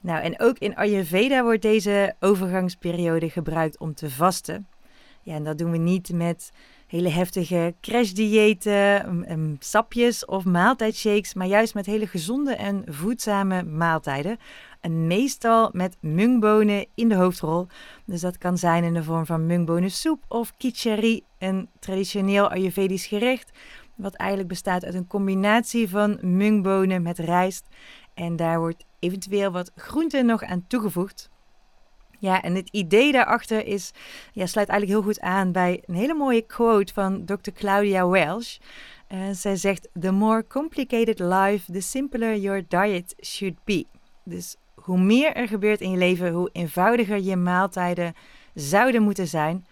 Nou, 0.00 0.22
en 0.22 0.40
ook 0.40 0.58
in 0.58 0.76
Ayurveda 0.76 1.42
wordt 1.42 1.62
deze 1.62 2.14
overgangsperiode 2.20 3.30
gebruikt 3.30 3.78
om 3.78 3.94
te 3.94 4.10
vasten. 4.10 4.66
Ja, 5.22 5.34
en 5.34 5.44
dat 5.44 5.58
doen 5.58 5.70
we 5.70 5.78
niet 5.78 6.12
met 6.12 6.52
hele 6.92 7.08
heftige 7.08 7.74
crashdiëten, 7.80 9.56
sapjes 9.58 10.24
of 10.24 10.44
maaltijdshakes, 10.44 11.34
maar 11.34 11.46
juist 11.46 11.74
met 11.74 11.86
hele 11.86 12.06
gezonde 12.06 12.54
en 12.54 12.84
voedzame 12.86 13.62
maaltijden. 13.62 14.38
En 14.80 15.06
meestal 15.06 15.70
met 15.72 15.96
mungbonen 16.00 16.86
in 16.94 17.08
de 17.08 17.14
hoofdrol. 17.14 17.66
Dus 18.04 18.20
dat 18.20 18.38
kan 18.38 18.58
zijn 18.58 18.84
in 18.84 18.94
de 18.94 19.02
vorm 19.02 19.26
van 19.26 19.46
mungbonensoep 19.46 20.24
of 20.28 20.52
kichari, 20.56 21.24
een 21.38 21.68
traditioneel 21.78 22.50
Ayurvedisch 22.50 23.06
gerecht. 23.06 23.50
wat 23.96 24.14
eigenlijk 24.14 24.48
bestaat 24.48 24.84
uit 24.84 24.94
een 24.94 25.06
combinatie 25.06 25.88
van 25.88 26.18
mungbonen 26.20 27.02
met 27.02 27.18
rijst. 27.18 27.66
En 28.14 28.36
daar 28.36 28.58
wordt 28.58 28.84
eventueel 28.98 29.50
wat 29.50 29.72
groente 29.76 30.22
nog 30.22 30.42
aan 30.42 30.64
toegevoegd. 30.66 31.31
Ja, 32.22 32.42
en 32.42 32.54
het 32.54 32.68
idee 32.70 33.12
daarachter 33.12 33.66
is, 33.66 33.92
ja, 34.32 34.46
sluit 34.46 34.68
eigenlijk 34.68 35.00
heel 35.00 35.12
goed 35.12 35.20
aan 35.20 35.52
bij 35.52 35.82
een 35.86 35.94
hele 35.94 36.14
mooie 36.14 36.42
quote 36.42 36.92
van 36.92 37.24
Dr. 37.24 37.50
Claudia 37.54 38.08
Welsh. 38.08 38.58
Uh, 39.08 39.18
zij 39.32 39.56
zegt: 39.56 39.88
The 40.00 40.10
more 40.10 40.46
complicated 40.46 41.18
life, 41.18 41.72
the 41.72 41.80
simpler 41.80 42.36
your 42.36 42.64
diet 42.68 43.14
should 43.24 43.64
be. 43.64 43.86
Dus 44.24 44.56
hoe 44.74 44.98
meer 44.98 45.32
er 45.32 45.48
gebeurt 45.48 45.80
in 45.80 45.90
je 45.90 45.96
leven, 45.96 46.32
hoe 46.32 46.50
eenvoudiger 46.52 47.20
je 47.20 47.36
maaltijden 47.36 48.14
zouden 48.54 49.02
moeten 49.02 49.28
zijn. 49.28 49.66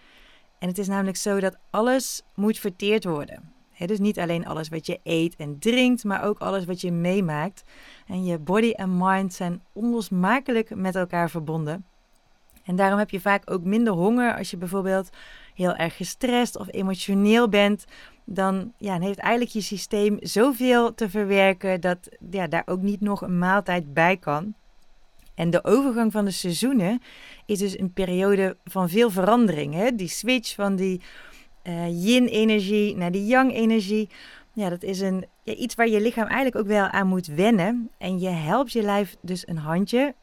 En 0.59 0.67
het 0.67 0.77
is 0.77 0.87
namelijk 0.87 1.17
zo 1.17 1.39
dat 1.39 1.57
alles 1.69 2.21
moet 2.35 2.57
verteerd 2.57 3.03
worden. 3.03 3.53
dus 3.77 3.99
niet 3.99 4.19
alleen 4.19 4.47
alles 4.47 4.69
wat 4.69 4.85
je 4.85 4.99
eet 5.03 5.35
en 5.35 5.59
drinkt, 5.59 6.03
maar 6.03 6.23
ook 6.23 6.39
alles 6.39 6.65
wat 6.65 6.81
je 6.81 6.91
meemaakt. 6.91 7.63
En 8.07 8.25
je 8.25 8.39
body 8.39 8.71
en 8.71 8.97
mind 8.97 9.33
zijn 9.33 9.61
onlosmakelijk 9.73 10.75
met 10.75 10.95
elkaar 10.95 11.29
verbonden. 11.29 11.85
En 12.71 12.77
daarom 12.77 12.99
heb 12.99 13.09
je 13.09 13.19
vaak 13.19 13.51
ook 13.51 13.63
minder 13.63 13.93
honger 13.93 14.37
als 14.37 14.51
je 14.51 14.57
bijvoorbeeld 14.57 15.09
heel 15.53 15.75
erg 15.75 15.95
gestrest 15.95 16.57
of 16.57 16.67
emotioneel 16.69 17.49
bent. 17.49 17.85
Dan, 18.25 18.73
ja, 18.77 18.99
heeft 18.99 19.19
eigenlijk 19.19 19.51
je 19.51 19.61
systeem 19.61 20.17
zoveel 20.19 20.93
te 20.93 21.09
verwerken 21.09 21.81
dat 21.81 21.97
ja, 22.29 22.47
daar 22.47 22.63
ook 22.65 22.81
niet 22.81 23.01
nog 23.01 23.21
een 23.21 23.37
maaltijd 23.37 23.93
bij 23.93 24.17
kan. 24.17 24.53
En 25.35 25.49
de 25.49 25.63
overgang 25.63 26.11
van 26.11 26.25
de 26.25 26.31
seizoenen 26.31 27.01
is 27.45 27.59
dus 27.59 27.79
een 27.79 27.93
periode 27.93 28.57
van 28.63 28.89
veel 28.89 29.09
verandering. 29.09 29.73
Hè? 29.73 29.95
Die 29.95 30.07
switch 30.07 30.55
van 30.55 30.75
die 30.75 31.01
uh, 31.63 32.05
yin-energie 32.05 32.95
naar 32.95 33.11
die 33.11 33.25
yang-energie. 33.25 34.09
Ja, 34.53 34.69
dat 34.69 34.83
is 34.83 34.99
een, 34.99 35.25
ja, 35.43 35.53
iets 35.53 35.75
waar 35.75 35.87
je 35.87 36.01
lichaam 36.01 36.27
eigenlijk 36.27 36.55
ook 36.55 36.71
wel 36.71 36.85
aan 36.85 37.07
moet 37.07 37.27
wennen. 37.27 37.89
En 37.97 38.19
je 38.19 38.29
helpt 38.29 38.71
je 38.71 38.81
lijf 38.81 39.15
dus 39.21 39.47
een 39.47 39.57
handje 39.57 40.15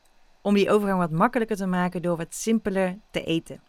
om 0.49 0.55
die 0.55 0.71
overgang 0.71 0.99
wat 0.99 1.11
makkelijker 1.11 1.57
te 1.57 1.67
maken 1.67 2.02
door 2.02 2.17
wat 2.17 2.35
simpeler 2.35 2.99
te 3.11 3.25
eten. 3.25 3.61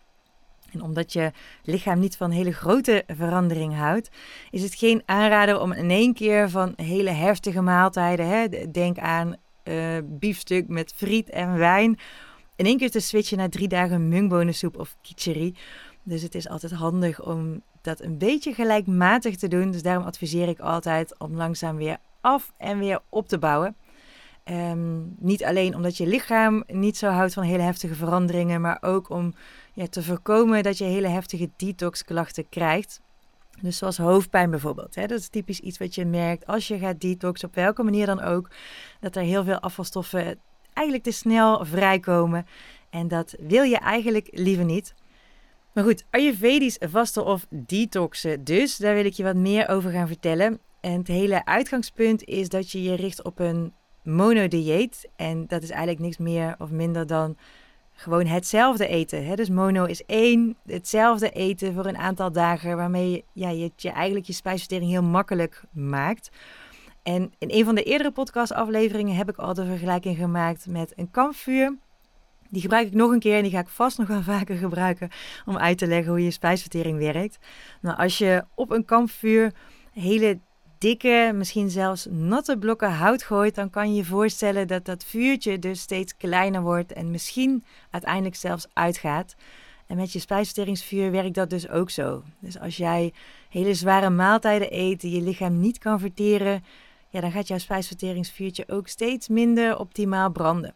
En 0.71 0.81
omdat 0.81 1.13
je 1.13 1.31
lichaam 1.63 1.99
niet 1.99 2.17
van 2.17 2.31
hele 2.31 2.53
grote 2.53 3.03
verandering 3.07 3.75
houdt, 3.75 4.09
is 4.49 4.63
het 4.63 4.75
geen 4.75 5.01
aanrader 5.05 5.59
om 5.59 5.71
in 5.71 5.89
één 5.89 6.13
keer 6.13 6.49
van 6.49 6.73
hele 6.75 7.09
heftige 7.09 7.61
maaltijden, 7.61 8.27
hè, 8.27 8.47
denk 8.71 8.97
aan 8.97 9.35
uh, 9.63 9.97
biefstuk 10.03 10.67
met 10.67 10.93
friet 10.95 11.29
en 11.29 11.57
wijn, 11.57 11.99
in 12.55 12.65
één 12.65 12.77
keer 12.77 12.91
te 12.91 12.99
switchen 12.99 13.37
naar 13.37 13.49
drie 13.49 13.67
dagen 13.67 14.07
mungbonensoep 14.07 14.77
of 14.77 14.95
kicherie. 15.01 15.55
Dus 16.03 16.21
het 16.21 16.35
is 16.35 16.49
altijd 16.49 16.71
handig 16.71 17.21
om 17.21 17.61
dat 17.81 18.01
een 18.01 18.17
beetje 18.17 18.53
gelijkmatig 18.53 19.35
te 19.35 19.47
doen. 19.47 19.71
Dus 19.71 19.81
daarom 19.81 20.05
adviseer 20.05 20.47
ik 20.47 20.59
altijd 20.59 21.19
om 21.19 21.35
langzaam 21.35 21.75
weer 21.75 21.97
af 22.21 22.53
en 22.57 22.79
weer 22.79 22.99
op 23.09 23.27
te 23.27 23.39
bouwen. 23.39 23.75
Ehm, 24.49 25.01
niet 25.17 25.43
alleen 25.43 25.75
omdat 25.75 25.97
je 25.97 26.07
lichaam 26.07 26.63
niet 26.67 26.97
zo 26.97 27.07
houdt 27.07 27.33
van 27.33 27.43
hele 27.43 27.63
heftige 27.63 27.95
veranderingen, 27.95 28.61
maar 28.61 28.77
ook 28.81 29.09
om 29.09 29.33
ja, 29.73 29.87
te 29.87 30.03
voorkomen 30.03 30.63
dat 30.63 30.77
je 30.77 30.83
hele 30.83 31.07
heftige 31.07 31.49
detoxklachten 31.55 32.49
krijgt. 32.49 33.01
Dus 33.61 33.77
zoals 33.77 33.97
hoofdpijn 33.97 34.49
bijvoorbeeld. 34.49 34.95
Hè? 34.95 35.05
Dat 35.05 35.19
is 35.19 35.29
typisch 35.29 35.59
iets 35.59 35.77
wat 35.77 35.95
je 35.95 36.05
merkt 36.05 36.45
als 36.45 36.67
je 36.67 36.77
gaat 36.77 37.01
detoxen, 37.01 37.47
op 37.47 37.55
welke 37.55 37.83
manier 37.83 38.05
dan 38.05 38.21
ook. 38.21 38.49
Dat 38.99 39.15
er 39.15 39.21
heel 39.21 39.43
veel 39.43 39.59
afvalstoffen 39.59 40.39
eigenlijk 40.73 41.07
te 41.07 41.11
snel 41.11 41.65
vrijkomen. 41.65 42.45
En 42.89 43.07
dat 43.07 43.35
wil 43.39 43.63
je 43.63 43.77
eigenlijk 43.77 44.27
liever 44.31 44.65
niet. 44.65 44.93
Maar 45.73 45.83
goed, 45.83 46.05
Ayurvedisch 46.09 46.77
vasten 46.79 47.25
of 47.25 47.45
detoxen. 47.49 48.43
Dus 48.43 48.77
daar 48.77 48.95
wil 48.95 49.05
ik 49.05 49.13
je 49.13 49.23
wat 49.23 49.35
meer 49.35 49.69
over 49.69 49.91
gaan 49.91 50.07
vertellen. 50.07 50.59
En 50.81 50.97
het 50.97 51.07
hele 51.07 51.45
uitgangspunt 51.45 52.23
is 52.23 52.49
dat 52.49 52.71
je 52.71 52.83
je 52.83 52.95
richt 52.95 53.23
op 53.23 53.39
een 53.39 53.73
monodieet. 54.03 55.09
En 55.15 55.47
dat 55.47 55.63
is 55.63 55.69
eigenlijk 55.69 55.99
niks 55.99 56.17
meer 56.17 56.55
of 56.57 56.69
minder 56.69 57.07
dan 57.07 57.37
gewoon 57.93 58.25
hetzelfde 58.25 58.87
eten. 58.87 59.25
Hè? 59.25 59.35
Dus 59.35 59.49
mono 59.49 59.85
is 59.85 60.05
één, 60.05 60.55
hetzelfde 60.65 61.29
eten 61.29 61.73
voor 61.73 61.85
een 61.85 61.97
aantal 61.97 62.31
dagen, 62.31 62.77
waarmee 62.77 63.11
je, 63.11 63.23
ja, 63.33 63.49
je, 63.49 63.71
je 63.75 63.89
eigenlijk 63.89 64.25
je 64.25 64.33
spijsvertering 64.33 64.91
heel 64.91 65.03
makkelijk 65.03 65.63
maakt. 65.71 66.29
En 67.03 67.33
in 67.37 67.51
een 67.51 67.65
van 67.65 67.75
de 67.75 67.83
eerdere 67.83 68.11
podcastafleveringen 68.11 69.15
heb 69.15 69.29
ik 69.29 69.37
al 69.37 69.53
de 69.53 69.65
vergelijking 69.65 70.17
gemaakt 70.17 70.67
met 70.67 70.93
een 70.95 71.11
kampvuur. 71.11 71.77
Die 72.49 72.61
gebruik 72.61 72.87
ik 72.87 72.93
nog 72.93 73.11
een 73.11 73.19
keer 73.19 73.35
en 73.35 73.43
die 73.43 73.51
ga 73.51 73.59
ik 73.59 73.67
vast 73.67 73.97
nog 73.97 74.07
wel 74.07 74.21
vaker 74.35 74.57
gebruiken 74.57 75.09
om 75.45 75.57
uit 75.57 75.77
te 75.77 75.87
leggen 75.87 76.11
hoe 76.11 76.23
je 76.23 76.31
spijsvertering 76.31 76.97
werkt. 76.97 77.37
Nou, 77.81 77.97
als 77.97 78.17
je 78.17 78.43
op 78.55 78.71
een 78.71 78.85
kampvuur 78.85 79.53
hele 79.91 80.39
dikke, 80.79 81.31
misschien 81.35 81.69
zelfs 81.69 82.07
natte 82.09 82.57
blokken 82.57 82.91
hout 82.91 83.23
gooit, 83.23 83.55
dan 83.55 83.69
kan 83.69 83.89
je 83.89 83.95
je 83.95 84.05
voorstellen 84.05 84.67
dat 84.67 84.85
dat 84.85 85.03
vuurtje 85.03 85.59
dus 85.59 85.81
steeds 85.81 86.17
kleiner 86.17 86.61
wordt 86.61 86.93
en 86.93 87.11
misschien 87.11 87.63
uiteindelijk 87.89 88.35
zelfs 88.35 88.67
uitgaat. 88.73 89.35
En 89.87 89.95
met 89.97 90.11
je 90.11 90.19
spijsverteringsvuur 90.19 91.11
werkt 91.11 91.35
dat 91.35 91.49
dus 91.49 91.69
ook 91.69 91.89
zo. 91.89 92.23
Dus 92.39 92.59
als 92.59 92.77
jij 92.77 93.13
hele 93.49 93.73
zware 93.73 94.09
maaltijden 94.09 94.67
eet 94.71 95.01
die 95.01 95.15
je 95.15 95.21
lichaam 95.21 95.59
niet 95.59 95.77
kan 95.77 95.99
verteren, 95.99 96.63
ja, 97.09 97.21
dan 97.21 97.31
gaat 97.31 97.47
jouw 97.47 97.57
spijsverteringsvuurtje 97.57 98.63
ook 98.67 98.87
steeds 98.87 99.27
minder 99.27 99.79
optimaal 99.79 100.31
branden. 100.31 100.73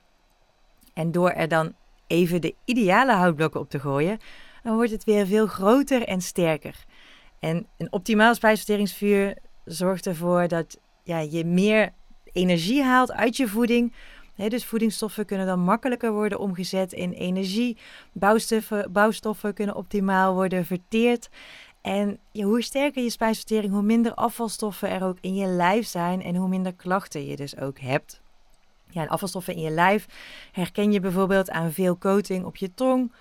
En 0.94 1.12
door 1.12 1.30
er 1.30 1.48
dan 1.48 1.74
even 2.08 2.42
de 2.42 2.56
ideale 2.66 3.14
houtblokken 3.14 3.60
op 3.60 3.70
te 3.70 3.80
gooien, 3.80 4.20
dan 4.64 4.76
wordt 4.76 4.92
het 4.92 5.04
weer 5.04 5.28
veel 5.28 5.48
groter 5.48 6.04
en 6.04 6.22
sterker. 6.22 6.86
En 7.40 7.68
een 7.78 7.92
optimaal 7.92 8.36
spijsverteringsvuur 8.36 9.38
zorgt 9.66 10.06
ervoor 10.06 10.48
dat 10.48 10.80
ja, 11.04 11.20
je 11.20 11.46
meer 11.46 11.94
energie 12.32 12.84
haalt 12.84 13.12
uit 13.12 13.38
je 13.38 13.48
voeding. 13.48 13.94
dus 14.36 14.66
voedingsstoffen 14.66 15.26
kunnen 15.26 15.48
dan 15.48 15.60
makkelijker 15.60 16.12
worden 16.12 16.40
omgezet 16.40 16.94
in 16.94 17.12
energie. 17.12 17.78
Bouwstoffen, 18.12 18.92
bouwstoffen 18.92 19.54
kunnen 19.54 19.76
optimaal 19.76 20.34
worden 20.34 20.66
verteerd. 20.66 21.30
En 21.82 22.20
hoe 22.32 22.62
sterker 22.62 23.04
je 23.04 23.10
spijsvertering, 23.10 23.74
hoe 23.74 23.82
minder 23.82 24.14
afvalstoffen 24.14 24.90
er 24.90 25.04
ook 25.04 25.18
in 25.22 25.36
je 25.36 25.48
lijf 25.48 25.88
zijn 25.88 26.22
en 26.22 26.36
hoe 26.36 26.48
minder 26.48 26.74
klachten 26.74 27.26
je 27.26 27.36
dus 27.36 27.58
ook 27.58 27.80
hebt. 27.80 28.22
Ja, 28.90 29.02
en 29.02 29.08
afvalstoffen 29.08 29.56
in 29.56 29.62
je 29.62 29.70
lijf 29.70 30.06
herken 30.52 30.92
je 30.92 31.00
bijvoorbeeld 31.00 31.50
aan 31.50 31.72
veel 31.72 31.98
coating 31.98 32.46
op 32.46 32.56
je 32.56 32.74
tong, 32.74 33.12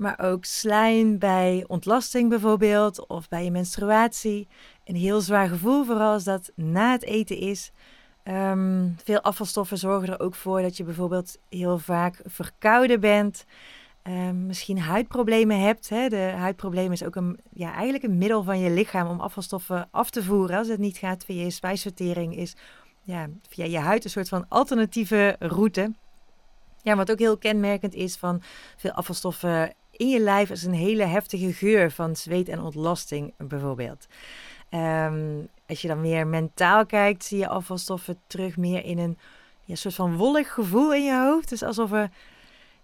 maar 0.00 0.18
ook 0.18 0.44
slijm 0.44 1.18
bij 1.18 1.64
ontlasting 1.66 2.28
bijvoorbeeld 2.28 3.06
of 3.08 3.28
bij 3.28 3.44
je 3.44 3.50
menstruatie. 3.50 4.48
Een 4.84 4.96
heel 4.96 5.20
zwaar 5.20 5.48
gevoel, 5.48 5.84
vooral 5.84 6.12
als 6.12 6.24
dat 6.24 6.52
na 6.54 6.92
het 6.92 7.02
eten 7.02 7.36
is. 7.36 7.72
Ehm, 8.22 8.88
veel 9.04 9.20
afvalstoffen 9.20 9.78
zorgen 9.78 10.08
er 10.08 10.20
ook 10.20 10.34
voor 10.34 10.62
dat 10.62 10.76
je 10.76 10.84
bijvoorbeeld 10.84 11.38
heel 11.48 11.78
vaak 11.78 12.20
verkouden 12.24 13.00
bent. 13.00 13.44
Um, 14.02 14.46
misschien 14.46 14.78
huidproblemen 14.78 15.60
hebt. 15.60 15.88
Hè. 15.88 16.08
De 16.08 16.32
huidprobleem 16.36 16.92
is 16.92 17.04
ook 17.04 17.16
een, 17.16 17.38
ja, 17.52 17.72
eigenlijk 17.72 18.04
een 18.04 18.18
middel 18.18 18.42
van 18.42 18.58
je 18.58 18.70
lichaam 18.70 19.08
om 19.08 19.20
afvalstoffen 19.20 19.88
af 19.90 20.10
te 20.10 20.22
voeren. 20.22 20.58
Als 20.58 20.68
het 20.68 20.78
niet 20.78 20.98
gaat 20.98 21.24
via 21.24 21.42
je 21.42 21.50
spijsvertering, 21.50 22.36
is 22.36 22.56
ja, 23.02 23.28
via 23.48 23.64
je 23.64 23.78
huid 23.78 24.04
een 24.04 24.10
soort 24.10 24.28
van 24.28 24.46
alternatieve 24.48 25.36
route. 25.38 25.92
Ja, 26.82 26.96
wat 26.96 27.10
ook 27.10 27.18
heel 27.18 27.38
kenmerkend 27.38 27.94
is 27.94 28.16
van 28.16 28.42
veel 28.76 28.92
afvalstoffen 28.92 29.74
in 30.00 30.08
je 30.08 30.20
lijf, 30.20 30.50
is 30.50 30.64
een 30.64 30.72
hele 30.72 31.04
heftige 31.04 31.52
geur 31.52 31.90
van 31.90 32.16
zweet 32.16 32.48
en 32.48 32.60
ontlasting 32.60 33.32
bijvoorbeeld. 33.38 34.06
Um, 34.70 35.48
als 35.66 35.82
je 35.82 35.88
dan 35.88 36.00
meer 36.00 36.26
mentaal 36.26 36.86
kijkt, 36.86 37.24
zie 37.24 37.38
je 37.38 37.48
afvalstoffen 37.48 38.18
terug 38.26 38.56
meer 38.56 38.84
in 38.84 38.98
een 38.98 39.18
ja, 39.64 39.74
soort 39.74 39.94
van 39.94 40.16
wollig 40.16 40.52
gevoel 40.52 40.94
in 40.94 41.04
je 41.04 41.18
hoofd. 41.18 41.48
Dus 41.48 41.62
alsof 41.62 41.92
er 41.92 42.10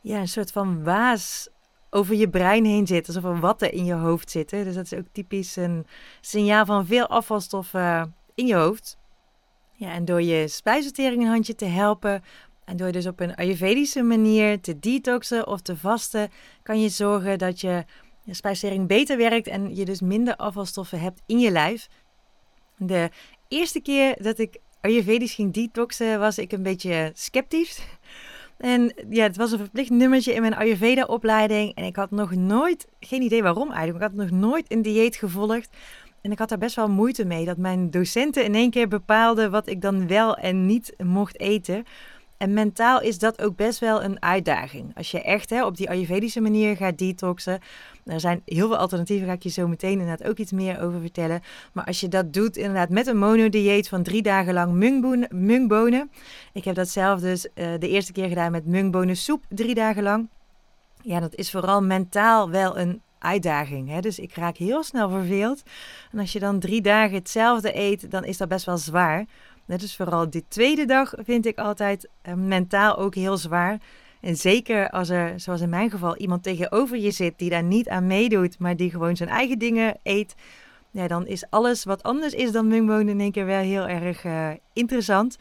ja, 0.00 0.18
een 0.18 0.28
soort 0.28 0.52
van 0.52 0.85
waas 0.85 1.49
over 1.90 2.14
je 2.14 2.28
brein 2.28 2.64
heen 2.64 2.87
zit. 2.87 3.06
Alsof 3.06 3.25
er 3.25 3.40
watten 3.40 3.73
in 3.73 3.85
je 3.85 3.94
hoofd 3.94 4.30
zitten. 4.30 4.64
Dus 4.64 4.75
dat 4.75 4.85
is 4.85 4.94
ook 4.99 5.06
typisch 5.12 5.56
een 5.56 5.87
signaal 6.20 6.66
van 6.66 6.87
veel 6.87 7.06
afvalstoffen 7.06 8.14
in 8.35 8.46
je 8.46 8.54
hoofd. 8.54 8.96
Ja, 9.73 9.92
en 9.92 10.04
door 10.04 10.23
je 10.23 10.49
spijsvertering 10.49 11.23
een 11.23 11.28
handje 11.28 11.54
te 11.54 11.64
helpen, 11.64 12.25
en 12.66 12.76
door 12.76 12.92
dus 12.92 13.06
op 13.06 13.20
een 13.20 13.35
Ayurvedische 13.35 14.02
manier 14.02 14.61
te 14.61 14.78
detoxen 14.78 15.46
of 15.46 15.61
te 15.61 15.76
vasten, 15.76 16.30
kan 16.62 16.80
je 16.80 16.88
zorgen 16.88 17.38
dat 17.38 17.61
je, 17.61 17.85
je 18.23 18.35
spijsvertering 18.35 18.88
beter 18.88 19.16
werkt 19.16 19.46
en 19.46 19.76
je 19.76 19.85
dus 19.85 20.00
minder 20.00 20.37
afvalstoffen 20.37 21.00
hebt 21.00 21.23
in 21.26 21.38
je 21.38 21.50
lijf. 21.50 21.88
De 22.76 23.11
eerste 23.49 23.80
keer 23.80 24.23
dat 24.23 24.38
ik 24.38 24.58
Ayurvedisch 24.80 25.35
ging 25.35 25.52
detoxen, 25.52 26.18
was 26.18 26.38
ik 26.38 26.52
een 26.52 26.62
beetje 26.62 27.11
sceptisch. 27.14 27.80
En 28.56 28.94
ja, 29.11 29.23
het 29.23 29.37
was 29.37 29.52
een 29.52 29.58
verplicht 29.58 29.90
nummertje 29.90 30.32
in 30.32 30.40
mijn 30.40 30.54
Ayurveda-opleiding. 30.54 31.75
En 31.75 31.85
ik 31.85 31.96
had 31.96 32.11
nog 32.11 32.35
nooit, 32.35 32.87
geen 33.00 33.23
idee 33.23 33.42
waarom 33.42 33.70
eigenlijk, 33.70 34.04
ik 34.04 34.11
had 34.11 34.28
nog 34.28 34.40
nooit 34.40 34.73
een 34.73 34.82
dieet 34.82 35.16
gevolgd. 35.16 35.76
En 36.20 36.32
ik 36.32 36.38
had 36.38 36.49
daar 36.49 36.58
best 36.58 36.76
wel 36.76 36.88
moeite 36.88 37.25
mee 37.25 37.44
dat 37.44 37.56
mijn 37.56 37.90
docenten 37.90 38.44
in 38.44 38.54
één 38.54 38.70
keer 38.70 38.88
bepaalden 38.88 39.50
wat 39.50 39.68
ik 39.68 39.80
dan 39.80 40.06
wel 40.06 40.37
en 40.37 40.66
niet 40.66 40.94
mocht 41.04 41.40
eten. 41.40 41.85
En 42.37 42.52
mentaal 42.52 43.00
is 43.00 43.19
dat 43.19 43.43
ook 43.43 43.57
best 43.57 43.78
wel 43.78 44.02
een 44.02 44.23
uitdaging. 44.23 44.97
Als 44.97 45.11
je 45.11 45.23
echt 45.23 45.50
hè, 45.50 45.64
op 45.64 45.76
die 45.76 45.90
Ayurvedische 45.90 46.40
manier 46.40 46.76
gaat 46.76 46.99
detoxen. 46.99 47.61
Er 48.05 48.21
zijn 48.21 48.43
heel 48.45 48.66
veel 48.66 48.76
alternatieven, 48.76 49.26
ga 49.26 49.33
ik 49.33 49.43
je 49.43 49.49
zo 49.49 49.69
meteen 49.69 50.00
inderdaad 50.00 50.28
ook 50.28 50.38
iets 50.38 50.52
meer 50.52 50.81
over 50.81 51.00
vertellen. 51.00 51.43
Maar 51.73 51.85
als 51.85 52.00
je 52.00 52.09
dat 52.09 52.33
doet 52.33 52.57
inderdaad 52.57 52.88
met 52.88 53.07
een 53.07 53.19
monodieet 53.19 53.88
van 53.88 54.02
drie 54.02 54.23
dagen 54.23 54.55
lang 54.55 54.73
mungbonen. 55.31 56.11
Ik 56.52 56.64
heb 56.64 56.75
dat 56.75 56.88
zelf 56.88 57.21
dus 57.21 57.47
uh, 57.55 57.66
de 57.78 57.88
eerste 57.88 58.12
keer 58.12 58.28
gedaan 58.28 58.52
met 58.52 58.66
mungbonensoep 58.66 59.45
drie 59.49 59.75
dagen 59.75 60.02
lang. 60.02 60.28
Ja, 61.02 61.21
dat 61.21 61.35
is 61.35 61.50
vooral 61.50 61.83
mentaal 61.83 62.50
wel 62.50 62.78
een 62.78 63.02
uitdaging. 63.19 63.88
Hè? 63.88 64.00
Dus 64.00 64.19
ik 64.19 64.35
raak 64.35 64.57
heel 64.57 64.83
snel 64.83 65.11
verveeld. 65.11 65.62
En 66.12 66.19
als 66.19 66.33
je 66.33 66.38
dan 66.38 66.59
drie 66.59 66.81
dagen 66.81 67.14
hetzelfde 67.14 67.78
eet, 67.78 68.11
dan 68.11 68.25
is 68.25 68.37
dat 68.37 68.49
best 68.49 68.66
wel 68.66 68.78
zwaar. 68.78 69.26
Dus 69.66 69.96
vooral 69.96 70.30
die 70.30 70.44
tweede 70.49 70.85
dag 70.85 71.14
vind 71.16 71.46
ik 71.46 71.58
altijd 71.58 72.08
uh, 72.28 72.35
mentaal 72.35 72.96
ook 72.99 73.14
heel 73.14 73.37
zwaar. 73.37 73.78
En 74.20 74.37
zeker 74.37 74.90
als 74.90 75.08
er, 75.08 75.40
zoals 75.40 75.61
in 75.61 75.68
mijn 75.68 75.90
geval, 75.90 76.16
iemand 76.16 76.42
tegenover 76.42 76.99
je 76.99 77.11
zit 77.11 77.38
die 77.38 77.50
daar 77.50 77.62
niet 77.62 77.88
aan 77.88 78.06
meedoet, 78.06 78.58
maar 78.58 78.76
die 78.76 78.90
gewoon 78.90 79.16
zijn 79.16 79.28
eigen 79.28 79.58
dingen 79.58 79.96
eet. 80.02 80.35
Ja, 80.90 81.08
dan 81.08 81.26
is 81.26 81.50
alles 81.50 81.85
wat 81.85 82.02
anders 82.02 82.32
is 82.32 82.52
dan 82.52 82.66
mungbonen 82.68 83.08
in 83.08 83.20
één 83.20 83.32
keer 83.32 83.46
wel 83.46 83.61
heel 83.61 83.88
erg 83.88 84.25
uh, 84.25 84.50
interessant. 84.73 85.38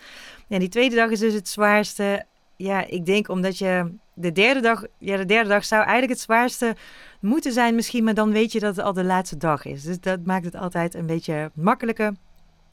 Ja, 0.47 0.59
die 0.59 0.69
tweede 0.69 0.95
dag 0.95 1.09
is 1.09 1.19
dus 1.19 1.33
het 1.33 1.47
zwaarste. 1.47 2.25
Ja, 2.55 2.85
ik 2.87 3.05
denk 3.05 3.29
omdat 3.29 3.57
je 3.57 3.93
de 4.13 4.31
derde 4.31 4.59
dag, 4.59 4.83
ja, 4.97 5.17
de 5.17 5.25
derde 5.25 5.49
dag 5.49 5.65
zou 5.65 5.81
eigenlijk 5.81 6.11
het 6.11 6.21
zwaarste 6.21 6.75
moeten 7.19 7.51
zijn 7.51 7.75
misschien, 7.75 8.03
maar 8.03 8.13
dan 8.13 8.31
weet 8.31 8.51
je 8.51 8.59
dat 8.59 8.75
het 8.75 8.85
al 8.85 8.93
de 8.93 9.03
laatste 9.03 9.37
dag 9.37 9.65
is. 9.65 9.83
Dus 9.83 9.99
dat 9.99 10.25
maakt 10.25 10.45
het 10.45 10.55
altijd 10.55 10.93
een 10.93 11.05
beetje 11.05 11.51
makkelijker. 11.53 12.13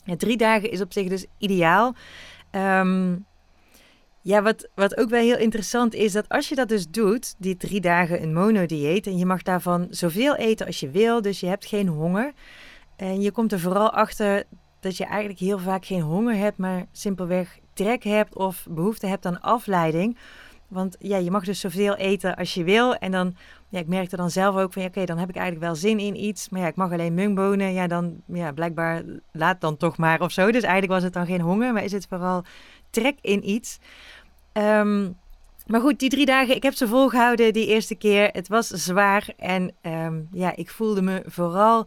Drie 0.04 0.37
dagen 0.37 0.71
is 0.71 0.80
op 0.80 0.92
zich 0.92 1.09
dus 1.09 1.26
ideaal. 1.38 1.94
Um, 2.50 3.26
ja, 4.21 4.42
wat, 4.42 4.68
wat 4.75 4.97
ook 4.97 5.09
wel 5.09 5.21
heel 5.21 5.38
interessant 5.38 5.94
is, 5.94 6.12
dat 6.12 6.28
als 6.28 6.49
je 6.49 6.54
dat 6.54 6.68
dus 6.68 6.88
doet, 6.88 7.35
die 7.38 7.56
drie 7.56 7.80
dagen 7.80 8.23
een 8.23 8.32
monodieet, 8.32 9.06
en 9.06 9.18
je 9.18 9.26
mag 9.26 9.42
daarvan 9.42 9.87
zoveel 9.90 10.37
eten 10.37 10.66
als 10.66 10.80
je 10.80 10.90
wil, 10.90 11.23
dus 11.23 11.40
je 11.40 11.47
hebt 11.47 11.66
geen 11.66 11.88
honger. 11.88 12.32
En 12.97 13.21
je 13.21 13.30
komt 13.30 13.52
er 13.52 13.61
vooral 13.61 13.90
achter 13.90 14.44
dat 14.80 14.97
je 14.97 15.04
eigenlijk 15.04 15.38
heel 15.40 15.59
vaak 15.59 15.85
geen 15.87 16.00
honger 16.00 16.37
hebt, 16.37 16.59
maar 16.59 16.87
simpelweg 16.92 17.59
trek 17.73 18.02
hebt 18.02 18.37
of 18.37 18.66
behoefte 18.71 19.06
hebt 19.06 19.26
aan 19.26 19.40
afleiding. 19.40 20.18
Want 20.68 20.97
ja, 20.99 21.16
je 21.16 21.30
mag 21.30 21.44
dus 21.44 21.61
zoveel 21.61 21.97
eten 21.97 22.37
als 22.37 22.54
je 22.54 22.64
wil. 22.64 22.94
En 22.94 23.11
dan, 23.11 23.37
ja, 23.73 23.79
ik 23.79 23.87
merkte 23.87 24.17
dan 24.17 24.31
zelf 24.31 24.57
ook 24.57 24.73
van, 24.73 24.83
ja, 24.83 24.88
oké, 24.88 25.05
dan 25.05 25.19
heb 25.19 25.29
ik 25.29 25.37
eigenlijk 25.37 25.67
wel 25.67 25.75
zin 25.75 25.99
in 25.99 26.25
iets. 26.25 26.49
Maar 26.49 26.61
ja, 26.61 26.67
ik 26.67 26.76
mag 26.76 26.93
alleen 26.93 27.14
mungbonen. 27.14 27.73
Ja, 27.73 27.87
dan, 27.87 28.23
ja, 28.26 28.52
blijkbaar 28.52 29.02
laat 29.33 29.61
dan 29.61 29.76
toch 29.76 29.97
maar 29.97 30.21
of 30.21 30.33
zo. 30.33 30.50
Dus 30.50 30.62
eigenlijk 30.62 30.93
was 30.93 31.02
het 31.02 31.12
dan 31.12 31.26
geen 31.26 31.41
honger, 31.41 31.73
maar 31.73 31.85
is 31.85 31.93
het 31.93 32.07
vooral 32.09 32.45
trek 32.91 33.19
in 33.21 33.49
iets. 33.49 33.79
Ehm, 34.52 35.11
maar 35.67 35.81
goed, 35.81 35.99
die 35.99 36.09
drie 36.09 36.26
dagen, 36.26 36.55
ik 36.55 36.62
heb 36.62 36.75
ze 36.75 36.88
volgehouden 36.88 37.52
die 37.52 37.67
eerste 37.67 37.95
keer. 37.95 38.29
Het 38.33 38.49
was 38.49 38.69
zwaar 38.69 39.29
en 39.37 39.75
ehm, 39.81 40.21
ja, 40.33 40.57
ik 40.57 40.71
voelde 40.71 41.02
me 41.02 41.23
vooral 41.26 41.87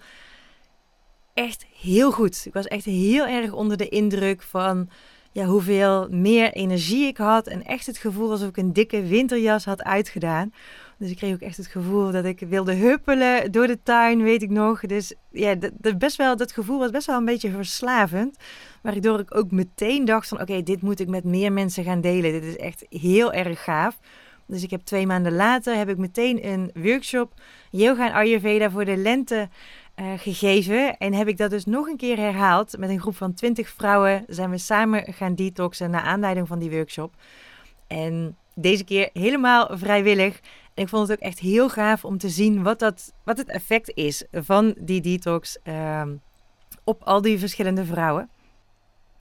echt 1.33 1.65
heel 1.81 2.11
goed. 2.11 2.43
Ik 2.45 2.53
was 2.53 2.67
echt 2.67 2.85
heel 2.85 3.25
erg 3.25 3.51
onder 3.51 3.77
de 3.77 3.89
indruk 3.89 4.41
van 4.41 4.89
ja, 5.31 5.45
hoeveel 5.45 6.07
meer 6.09 6.51
energie 6.51 7.07
ik 7.07 7.17
had. 7.17 7.47
En 7.47 7.63
echt 7.63 7.85
het 7.85 7.97
gevoel 7.97 8.31
alsof 8.31 8.49
ik 8.49 8.57
een 8.57 8.73
dikke 8.73 9.03
winterjas 9.03 9.65
had 9.65 9.83
uitgedaan. 9.83 10.53
Dus 10.97 11.09
ik 11.09 11.17
kreeg 11.17 11.33
ook 11.33 11.41
echt 11.41 11.57
het 11.57 11.67
gevoel 11.67 12.11
dat 12.11 12.25
ik 12.25 12.39
wilde 12.39 12.73
huppelen 12.73 13.51
door 13.51 13.67
de 13.67 13.83
tuin, 13.83 14.23
weet 14.23 14.41
ik 14.41 14.49
nog. 14.49 14.79
Dus 14.79 15.13
ja, 15.31 15.55
dat, 15.55 15.97
best 15.97 16.15
wel, 16.15 16.37
dat 16.37 16.51
gevoel 16.51 16.79
was 16.79 16.91
best 16.91 17.07
wel 17.07 17.17
een 17.17 17.25
beetje 17.25 17.51
verslavend. 17.51 18.37
Waardoor 18.81 19.19
ik 19.19 19.35
ook 19.35 19.51
meteen 19.51 20.05
dacht 20.05 20.27
van 20.27 20.41
oké, 20.41 20.63
dit 20.63 20.81
moet 20.81 20.99
ik 20.99 21.07
met 21.07 21.23
meer 21.23 21.51
mensen 21.51 21.83
gaan 21.83 22.01
delen. 22.01 22.31
Dit 22.31 22.43
is 22.43 22.57
echt 22.57 22.85
heel 22.89 23.33
erg 23.33 23.63
gaaf. 23.63 23.99
Dus 24.47 24.63
ik 24.63 24.69
heb 24.69 24.81
twee 24.81 25.07
maanden 25.07 25.35
later 25.35 25.75
heb 25.75 25.89
ik 25.89 25.97
meteen 25.97 26.47
een 26.47 26.71
workshop 26.73 27.33
yoga 27.71 28.07
en 28.07 28.13
ayurveda 28.13 28.69
voor 28.69 28.85
de 28.85 28.97
lente 28.97 29.49
uh, 29.95 30.05
gegeven. 30.17 30.97
En 30.97 31.13
heb 31.13 31.27
ik 31.27 31.37
dat 31.37 31.49
dus 31.49 31.65
nog 31.65 31.87
een 31.87 31.97
keer 31.97 32.17
herhaald. 32.17 32.77
Met 32.77 32.89
een 32.89 32.99
groep 32.99 33.15
van 33.15 33.33
20 33.33 33.69
vrouwen 33.69 34.23
zijn 34.27 34.49
we 34.49 34.57
samen 34.57 35.13
gaan 35.13 35.35
detoxen 35.35 35.89
naar 35.89 36.01
aanleiding 36.01 36.47
van 36.47 36.59
die 36.59 36.71
workshop. 36.71 37.13
En 37.87 38.37
deze 38.55 38.83
keer 38.83 39.09
helemaal 39.13 39.69
vrijwillig. 39.71 40.39
En 40.75 40.83
ik 40.83 40.89
vond 40.89 41.07
het 41.07 41.17
ook 41.17 41.23
echt 41.23 41.39
heel 41.39 41.69
gaaf 41.69 42.05
om 42.05 42.17
te 42.17 42.29
zien 42.29 42.63
wat, 42.63 42.79
dat, 42.79 43.13
wat 43.23 43.37
het 43.37 43.49
effect 43.49 43.91
is 43.93 44.25
van 44.31 44.75
die 44.79 45.01
detox 45.01 45.57
uh, 45.63 46.01
op 46.83 47.03
al 47.03 47.21
die 47.21 47.39
verschillende 47.39 47.85
vrouwen. 47.85 48.29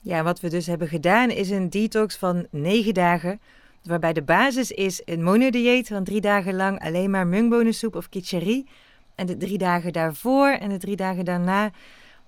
Ja, 0.01 0.23
wat 0.23 0.39
we 0.39 0.49
dus 0.49 0.67
hebben 0.67 0.87
gedaan 0.87 1.29
is 1.29 1.49
een 1.49 1.69
detox 1.69 2.17
van 2.17 2.47
9 2.51 2.93
dagen. 2.93 3.39
Waarbij 3.83 4.13
de 4.13 4.23
basis 4.23 4.71
is 4.71 5.01
een 5.05 5.23
monodieet 5.23 5.87
van 5.87 6.03
drie 6.03 6.21
dagen 6.21 6.55
lang 6.55 6.79
alleen 6.79 7.09
maar 7.09 7.27
mungbonensoep 7.27 7.95
of 7.95 8.09
kitcherie. 8.09 8.67
En 9.15 9.25
de 9.25 9.37
drie 9.37 9.57
dagen 9.57 9.93
daarvoor 9.93 10.49
en 10.49 10.69
de 10.69 10.77
drie 10.77 10.95
dagen 10.95 11.25
daarna 11.25 11.71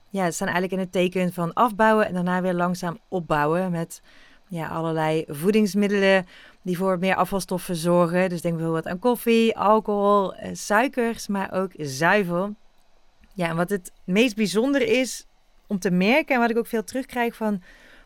ja, 0.09 0.31
staan 0.31 0.47
eigenlijk 0.47 0.73
in 0.73 0.79
het 0.79 0.91
teken 0.91 1.33
van 1.33 1.53
afbouwen 1.53 2.07
en 2.07 2.13
daarna 2.13 2.41
weer 2.41 2.53
langzaam 2.53 2.97
opbouwen 3.07 3.71
met 3.71 4.01
ja, 4.47 4.67
allerlei 4.67 5.23
voedingsmiddelen 5.27 6.25
die 6.67 6.77
voor 6.77 6.99
meer 6.99 7.15
afvalstoffen 7.15 7.75
zorgen. 7.75 8.29
Dus 8.29 8.41
denk 8.41 8.55
bijvoorbeeld 8.55 8.87
aan 8.87 8.99
koffie, 8.99 9.57
alcohol, 9.57 10.35
eh, 10.35 10.49
suikers, 10.53 11.27
maar 11.27 11.53
ook 11.53 11.71
zuivel. 11.77 12.55
Ja, 13.33 13.47
en 13.49 13.55
wat 13.55 13.69
het 13.69 13.91
meest 14.03 14.35
bijzonder 14.35 14.81
is 14.81 15.25
om 15.67 15.79
te 15.79 15.91
merken 15.91 16.35
en 16.35 16.41
wat 16.41 16.49
ik 16.49 16.57
ook 16.57 16.67
veel 16.67 16.83
terugkrijg 16.83 17.35
van 17.35 17.61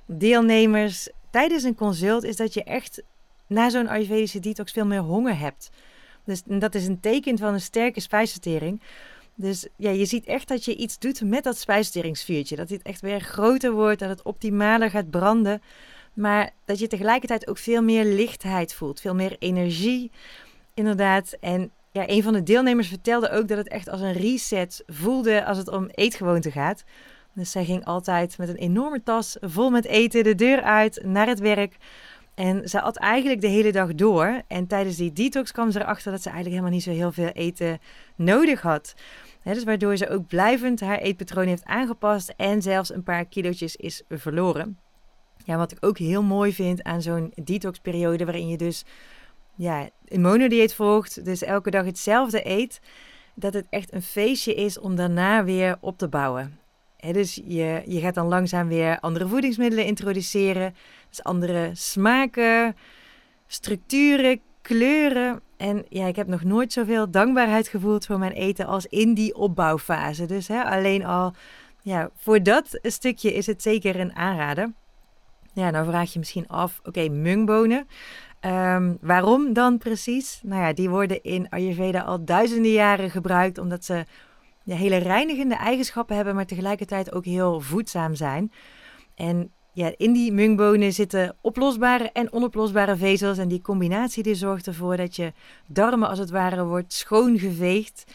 deelnemers 0.05 1.09
tijdens 1.31 1.63
een 1.63 1.75
consult, 1.75 2.23
is 2.23 2.35
dat 2.35 2.53
je 2.53 2.63
echt 2.63 3.03
na 3.47 3.69
zo'n 3.69 3.87
Ayurvedische 3.87 4.39
detox 4.39 4.71
veel 4.71 4.85
meer 4.85 4.99
honger 4.99 5.39
hebt. 5.39 5.69
Dus 6.25 6.41
dat 6.45 6.75
is 6.75 6.87
een 6.87 6.99
teken 6.99 7.37
van 7.37 7.53
een 7.53 7.61
sterke 7.61 7.99
spijsvertering. 7.99 8.81
Dus 9.35 9.67
ja, 9.75 9.89
je 9.89 10.05
ziet 10.05 10.25
echt 10.25 10.47
dat 10.47 10.65
je 10.65 10.75
iets 10.75 10.99
doet 10.99 11.21
met 11.21 11.43
dat 11.43 11.57
spijsverteringsvuurtje. 11.57 12.55
Dat 12.55 12.67
dit 12.67 12.81
echt 12.81 13.01
weer 13.01 13.19
groter 13.19 13.71
wordt, 13.71 13.99
dat 13.99 14.09
het 14.09 14.23
optimaler 14.23 14.89
gaat 14.89 15.09
branden. 15.09 15.61
Maar 16.13 16.49
dat 16.65 16.79
je 16.79 16.87
tegelijkertijd 16.87 17.47
ook 17.47 17.57
veel 17.57 17.81
meer 17.81 18.05
lichtheid 18.05 18.73
voelt, 18.73 19.01
veel 19.01 19.15
meer 19.15 19.35
energie, 19.39 20.11
inderdaad. 20.73 21.37
En 21.39 21.71
ja, 21.91 22.09
een 22.09 22.23
van 22.23 22.33
de 22.33 22.43
deelnemers 22.43 22.87
vertelde 22.87 23.29
ook 23.29 23.47
dat 23.47 23.57
het 23.57 23.67
echt 23.67 23.89
als 23.89 24.01
een 24.01 24.13
reset 24.13 24.83
voelde 24.87 25.45
als 25.45 25.57
het 25.57 25.67
om 25.67 25.89
eetgewoonte 25.91 26.51
gaat. 26.51 26.83
Dus 27.33 27.51
zij 27.51 27.65
ging 27.65 27.85
altijd 27.85 28.37
met 28.37 28.49
een 28.49 28.55
enorme 28.55 29.03
tas 29.03 29.37
vol 29.41 29.69
met 29.69 29.85
eten 29.85 30.23
de 30.23 30.35
deur 30.35 30.61
uit 30.61 31.01
naar 31.03 31.27
het 31.27 31.39
werk. 31.39 31.77
En 32.35 32.69
ze 32.69 32.81
at 32.81 32.97
eigenlijk 32.97 33.41
de 33.41 33.47
hele 33.47 33.71
dag 33.71 33.95
door. 33.95 34.41
En 34.47 34.67
tijdens 34.67 34.95
die 34.95 35.13
detox 35.13 35.51
kwam 35.51 35.71
ze 35.71 35.79
erachter 35.79 36.11
dat 36.11 36.21
ze 36.21 36.29
eigenlijk 36.29 36.57
helemaal 36.59 36.77
niet 36.77 36.87
zo 36.87 37.01
heel 37.01 37.11
veel 37.11 37.31
eten 37.33 37.79
nodig 38.15 38.61
had. 38.61 38.93
dus 39.43 39.63
waardoor 39.63 39.97
ze 39.97 40.09
ook 40.09 40.27
blijvend 40.27 40.79
haar 40.79 40.99
eetpatroon 40.99 41.47
heeft 41.47 41.65
aangepast 41.65 42.33
en 42.37 42.61
zelfs 42.61 42.93
een 42.93 43.03
paar 43.03 43.25
kilootjes 43.25 43.75
is 43.75 44.03
verloren. 44.09 44.77
Ja, 45.45 45.57
wat 45.57 45.71
ik 45.71 45.77
ook 45.85 45.97
heel 45.97 46.23
mooi 46.23 46.53
vind 46.53 46.83
aan 46.83 47.01
zo'n 47.01 47.33
detoxperiode 47.43 48.25
waarin 48.25 48.47
je 48.47 48.57
dus 48.57 48.85
ja, 49.55 49.89
een 50.05 50.21
monodieet 50.21 50.73
volgt, 50.73 51.25
dus 51.25 51.43
elke 51.43 51.71
dag 51.71 51.85
hetzelfde 51.85 52.49
eet, 52.49 52.81
dat 53.33 53.53
het 53.53 53.65
echt 53.69 53.93
een 53.93 54.01
feestje 54.01 54.53
is 54.53 54.79
om 54.79 54.95
daarna 54.95 55.43
weer 55.43 55.77
op 55.79 55.97
te 55.97 56.07
bouwen. 56.07 56.59
dus 57.11 57.35
je, 57.45 57.83
je 57.85 57.99
gaat 57.99 58.13
dan 58.13 58.27
langzaam 58.27 58.67
weer 58.67 58.99
andere 58.99 59.27
voedingsmiddelen 59.27 59.85
introduceren, 59.85 60.75
dus 61.09 61.23
andere 61.23 61.69
smaken, 61.73 62.75
structuren, 63.47 64.41
kleuren. 64.61 65.41
En 65.57 65.85
ja, 65.89 66.07
ik 66.07 66.15
heb 66.15 66.27
nog 66.27 66.43
nooit 66.43 66.73
zoveel 66.73 67.11
dankbaarheid 67.11 67.67
gevoeld 67.67 68.05
voor 68.05 68.19
mijn 68.19 68.31
eten 68.31 68.65
als 68.65 68.85
in 68.85 69.13
die 69.13 69.35
opbouwfase. 69.35 70.25
Dus 70.25 70.49
alleen 70.49 71.05
al 71.05 71.33
ja, 71.81 72.09
voor 72.15 72.43
dat 72.43 72.79
stukje 72.81 73.33
is 73.33 73.45
het 73.45 73.61
zeker 73.61 73.99
een 73.99 74.15
aanrader. 74.15 74.71
Ja, 75.53 75.69
nou 75.69 75.85
vraag 75.85 76.13
je 76.13 76.19
misschien 76.19 76.47
af, 76.47 76.79
oké, 76.83 77.09
mungbonen. 77.09 77.87
Um, 78.45 78.97
waarom 79.01 79.53
dan 79.53 79.77
precies? 79.77 80.39
Nou 80.43 80.61
ja, 80.61 80.73
die 80.73 80.89
worden 80.89 81.23
in 81.23 81.49
Ayurveda 81.49 82.01
al 82.01 82.25
duizenden 82.25 82.71
jaren 82.71 83.09
gebruikt 83.09 83.57
omdat 83.57 83.85
ze 83.85 84.05
hele 84.65 84.97
reinigende 84.97 85.55
eigenschappen 85.55 86.15
hebben, 86.15 86.35
maar 86.35 86.45
tegelijkertijd 86.45 87.13
ook 87.13 87.25
heel 87.25 87.59
voedzaam 87.59 88.15
zijn. 88.15 88.51
En 89.15 89.51
ja, 89.73 89.91
in 89.97 90.13
die 90.13 90.31
mungbonen 90.31 90.93
zitten 90.93 91.35
oplosbare 91.41 92.09
en 92.13 92.33
onoplosbare 92.33 92.95
vezels. 92.95 93.37
En 93.37 93.47
die 93.47 93.61
combinatie 93.61 94.23
die 94.23 94.35
zorgt 94.35 94.67
ervoor 94.67 94.97
dat 94.97 95.15
je 95.15 95.33
darmen 95.67 96.09
als 96.09 96.19
het 96.19 96.29
ware 96.29 96.65
wordt 96.65 96.93
schoongeveegd. 96.93 98.13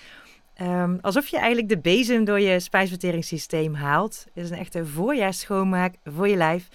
Um, 0.63 0.99
alsof 1.01 1.27
je 1.27 1.37
eigenlijk 1.37 1.69
de 1.69 1.79
bezem 1.79 2.25
door 2.25 2.41
je 2.41 2.61
spijsverteringssysteem 2.61 3.75
haalt. 3.75 4.27
Het 4.35 4.45
is 4.45 4.51
een 4.51 4.59
echte 4.59 4.87
voorjaarsschoonmaak 4.87 5.95
voor 6.05 6.29
je 6.29 6.37
lijf. 6.37 6.69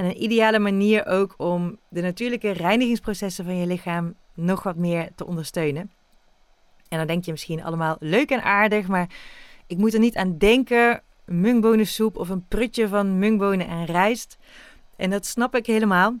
En 0.00 0.06
een 0.06 0.22
ideale 0.22 0.58
manier 0.58 1.06
ook 1.06 1.34
om 1.36 1.78
de 1.88 2.00
natuurlijke 2.00 2.50
reinigingsprocessen 2.50 3.44
van 3.44 3.56
je 3.56 3.66
lichaam 3.66 4.14
nog 4.34 4.62
wat 4.62 4.76
meer 4.76 5.08
te 5.14 5.26
ondersteunen. 5.26 5.90
En 6.88 6.98
dan 6.98 7.06
denk 7.06 7.24
je 7.24 7.30
misschien 7.30 7.62
allemaal 7.62 7.96
leuk 7.98 8.30
en 8.30 8.42
aardig, 8.42 8.88
maar 8.88 9.08
ik 9.66 9.76
moet 9.76 9.94
er 9.94 10.00
niet 10.00 10.16
aan 10.16 10.38
denken. 10.38 11.02
Mungbonensoep 11.24 12.16
of 12.16 12.28
een 12.28 12.46
prutje 12.48 12.88
van 12.88 13.18
mungbonen 13.18 13.68
en 13.68 13.84
rijst. 13.84 14.38
En 14.96 15.10
dat 15.10 15.26
snap 15.26 15.56
ik 15.56 15.66
helemaal. 15.66 16.14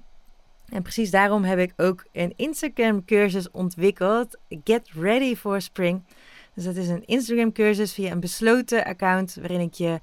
En 0.68 0.82
precies 0.82 1.10
daarom 1.10 1.44
heb 1.44 1.58
ik 1.58 1.72
ook 1.76 2.04
een 2.12 2.32
Instagram 2.36 3.04
cursus 3.04 3.50
ontwikkeld. 3.50 4.38
Get 4.64 4.90
Ready 4.94 5.36
for 5.36 5.60
Spring. 5.60 6.02
Dus 6.54 6.64
dat 6.64 6.76
is 6.76 6.88
een 6.88 7.04
Instagram 7.04 7.52
cursus 7.52 7.92
via 7.92 8.10
een 8.10 8.20
besloten 8.20 8.84
account 8.84 9.34
waarin 9.34 9.60
ik 9.60 9.74
je 9.74 10.00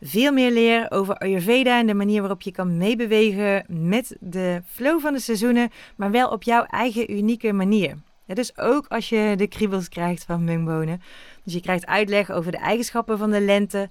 veel 0.00 0.32
meer 0.32 0.50
leer 0.50 0.86
over 0.90 1.14
Ayurveda 1.14 1.78
en 1.78 1.86
de 1.86 1.94
manier 1.94 2.20
waarop 2.20 2.42
je 2.42 2.50
kan 2.50 2.76
meebewegen 2.76 3.64
met 3.68 4.16
de 4.20 4.62
flow 4.66 5.00
van 5.00 5.12
de 5.12 5.20
seizoenen, 5.20 5.70
maar 5.96 6.10
wel 6.10 6.28
op 6.28 6.42
jouw 6.42 6.64
eigen 6.64 7.12
unieke 7.12 7.52
manier. 7.52 7.96
dus 8.26 8.58
ook 8.58 8.86
als 8.88 9.08
je 9.08 9.34
de 9.36 9.46
kriebels 9.46 9.88
krijgt 9.88 10.24
van 10.24 10.44
mungbonen. 10.44 11.02
Dus 11.44 11.52
je 11.52 11.60
krijgt 11.60 11.86
uitleg 11.86 12.30
over 12.30 12.52
de 12.52 12.58
eigenschappen 12.58 13.18
van 13.18 13.30
de 13.30 13.40
lente 13.40 13.88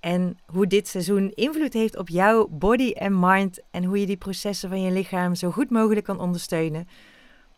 en 0.00 0.38
hoe 0.46 0.66
dit 0.66 0.88
seizoen 0.88 1.32
invloed 1.34 1.72
heeft 1.72 1.96
op 1.96 2.08
jouw 2.08 2.48
body 2.48 2.90
en 2.90 3.20
mind 3.20 3.60
en 3.70 3.84
hoe 3.84 4.00
je 4.00 4.06
die 4.06 4.16
processen 4.16 4.68
van 4.68 4.82
je 4.82 4.90
lichaam 4.90 5.34
zo 5.34 5.50
goed 5.50 5.70
mogelijk 5.70 6.06
kan 6.06 6.20
ondersteunen. 6.20 6.88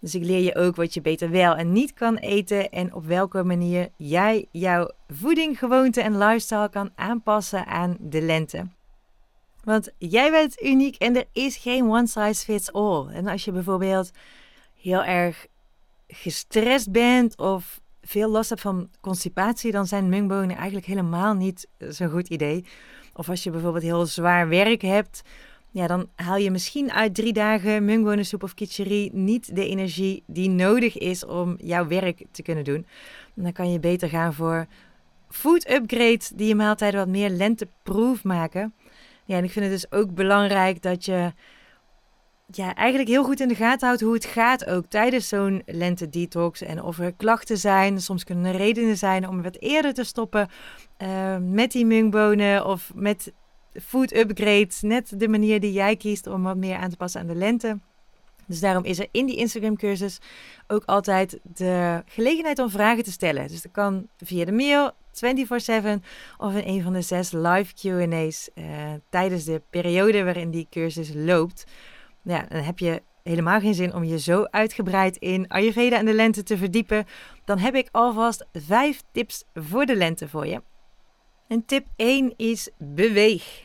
Dus 0.01 0.15
ik 0.15 0.25
leer 0.25 0.43
je 0.43 0.55
ook 0.55 0.77
wat 0.77 0.95
je 0.95 1.01
beter 1.01 1.31
wel 1.31 1.55
en 1.55 1.73
niet 1.73 1.95
kan 1.95 2.17
eten 2.17 2.71
en 2.71 2.95
op 2.95 3.07
welke 3.07 3.43
manier 3.43 3.89
jij 3.97 4.47
jouw 4.51 4.91
voeding, 5.09 5.59
gewoonte 5.59 6.01
en 6.01 6.19
lifestyle 6.19 6.69
kan 6.69 6.91
aanpassen 6.95 7.67
aan 7.67 7.97
de 8.01 8.23
lente. 8.23 8.67
Want 9.65 9.91
jij 9.99 10.31
bent 10.31 10.63
uniek 10.63 10.97
en 10.97 11.17
er 11.17 11.25
is 11.33 11.57
geen 11.57 11.85
one 11.85 12.07
size 12.07 12.45
fits 12.45 12.73
all. 12.73 13.07
En 13.07 13.27
als 13.27 13.45
je 13.45 13.53
bijvoorbeeld 13.53 14.11
heel 14.81 15.05
erg 15.05 15.47
gestrest 16.07 16.91
bent 16.91 17.37
of 17.39 17.81
veel 18.03 18.31
last 18.31 18.49
hebt 18.49 18.61
van 18.61 18.91
constipatie, 19.01 19.73
dan 19.73 19.87
zijn 19.87 20.09
mungbonen 20.09 20.57
eigenlijk 20.57 20.87
helemaal 20.87 21.35
niet 21.35 21.69
zo'n 21.79 22.11
goed 22.11 22.29
idee. 22.29 22.65
Of 23.15 23.29
als 23.29 23.43
je 23.43 23.51
bijvoorbeeld 23.51 23.85
heel 23.85 24.07
zwaar 24.07 24.49
werk 24.49 24.83
hebt, 24.83 25.23
ja, 25.79 25.87
dan 25.87 26.09
haal 26.15 26.37
je 26.37 26.51
misschien 26.51 26.93
uit 26.93 27.15
drie 27.15 27.33
dagen 27.33 27.85
mungbonensoep 27.85 28.43
of 28.43 28.55
kitcherie 28.55 29.11
niet 29.13 29.55
de 29.55 29.67
energie 29.67 30.23
die 30.27 30.51
nodig 30.51 30.99
is 30.99 31.25
om 31.25 31.57
jouw 31.59 31.87
werk 31.87 32.25
te 32.31 32.43
kunnen 32.43 32.65
doen. 32.65 32.87
dan 33.35 33.53
kan 33.53 33.73
je 33.73 33.79
beter 33.79 34.09
gaan 34.09 34.35
voor 34.35 34.67
food 35.29 35.71
upgrade 35.71 36.25
die 36.35 36.49
je 36.49 36.55
maaltijden 36.55 37.01
wat 37.01 37.09
meer 37.09 37.31
lenteproof 37.31 38.25
maken. 38.25 38.75
Ja, 39.25 39.37
en 39.37 39.45
ik 39.45 39.51
vind 39.51 39.65
het 39.65 39.75
dus 39.75 39.93
ook 39.93 40.15
belangrijk 40.15 40.83
dat 40.83 41.05
je 41.05 41.33
ja, 42.47 42.75
eigenlijk 42.75 43.09
heel 43.09 43.25
goed 43.25 43.41
in 43.41 43.49
de 43.49 43.55
gaten 43.55 43.87
houdt 43.87 44.03
hoe 44.03 44.15
het 44.15 44.25
gaat 44.25 44.67
ook 44.67 44.87
tijdens 44.87 45.29
zo'n 45.29 45.63
lente 45.67 46.09
detox. 46.09 46.63
En 46.63 46.83
of 46.83 46.99
er 46.99 47.13
klachten 47.13 47.59
zijn. 47.59 48.01
Soms 48.01 48.25
kunnen 48.25 48.45
er 48.45 48.57
redenen 48.57 48.97
zijn 48.97 49.29
om 49.29 49.43
wat 49.43 49.57
eerder 49.61 49.95
te 49.95 50.05
stoppen 50.05 50.49
uh, 51.03 51.37
met 51.37 51.73
die 51.73 51.87
mungbonen 51.87 52.67
of 52.67 52.93
met 52.95 53.33
food 53.83 54.17
upgrade. 54.17 54.69
Net 54.81 55.21
de 55.21 55.29
manier 55.29 55.61
die 55.61 55.73
jij 55.73 55.97
kiest 55.97 56.27
om 56.27 56.43
wat 56.43 56.57
meer 56.57 56.77
aan 56.77 56.91
te 56.91 56.97
passen 56.97 57.21
aan 57.21 57.27
de 57.27 57.35
lente. 57.35 57.79
Dus 58.47 58.61
daarom 58.61 58.85
is 58.85 58.99
er 58.99 59.09
in 59.11 59.27
die 59.27 59.37
Instagram 59.37 59.77
cursus 59.77 60.19
ook 60.67 60.83
altijd 60.85 61.39
de 61.43 62.03
gelegenheid 62.07 62.59
om 62.59 62.71
vragen 62.71 63.05
te 63.05 63.13
stellen. 63.13 63.49
Dus 63.49 63.63
dat 63.63 63.73
kan 63.73 64.09
via 64.17 64.45
de 64.45 64.53
mail 64.53 64.93
24/7 65.13 66.05
of 66.37 66.55
in 66.55 66.75
een 66.75 66.83
van 66.83 66.93
de 66.93 67.03
zes 67.03 67.33
live 67.33 67.75
Q&A's 67.75 68.51
uh, 68.55 68.65
tijdens 69.11 69.45
de 69.45 69.63
periode 69.71 70.25
waarin 70.25 70.51
die 70.51 70.67
cursus 70.71 71.11
loopt. 71.15 71.67
Ja, 72.23 72.47
dan 72.49 72.63
heb 72.63 72.79
je 72.79 73.03
helemaal 73.23 73.61
geen 73.61 73.75
zin 73.75 73.95
om 73.95 74.05
je 74.05 74.19
zo 74.19 74.45
uitgebreid 74.45 75.17
in 75.17 75.49
Ayurveda 75.49 75.97
en 75.97 76.05
de 76.05 76.15
lente 76.15 76.43
te 76.43 76.57
verdiepen. 76.57 77.07
Dan 77.45 77.59
heb 77.59 77.75
ik 77.75 77.89
alvast 77.91 78.47
vijf 78.53 79.03
tips 79.13 79.45
voor 79.55 79.87
de 79.87 79.97
lente 79.97 80.29
voor 80.29 80.47
je. 80.47 80.63
En 81.49 81.65
tip 81.65 81.87
1 81.97 82.35
is 82.37 82.71
beweeg. 82.77 83.63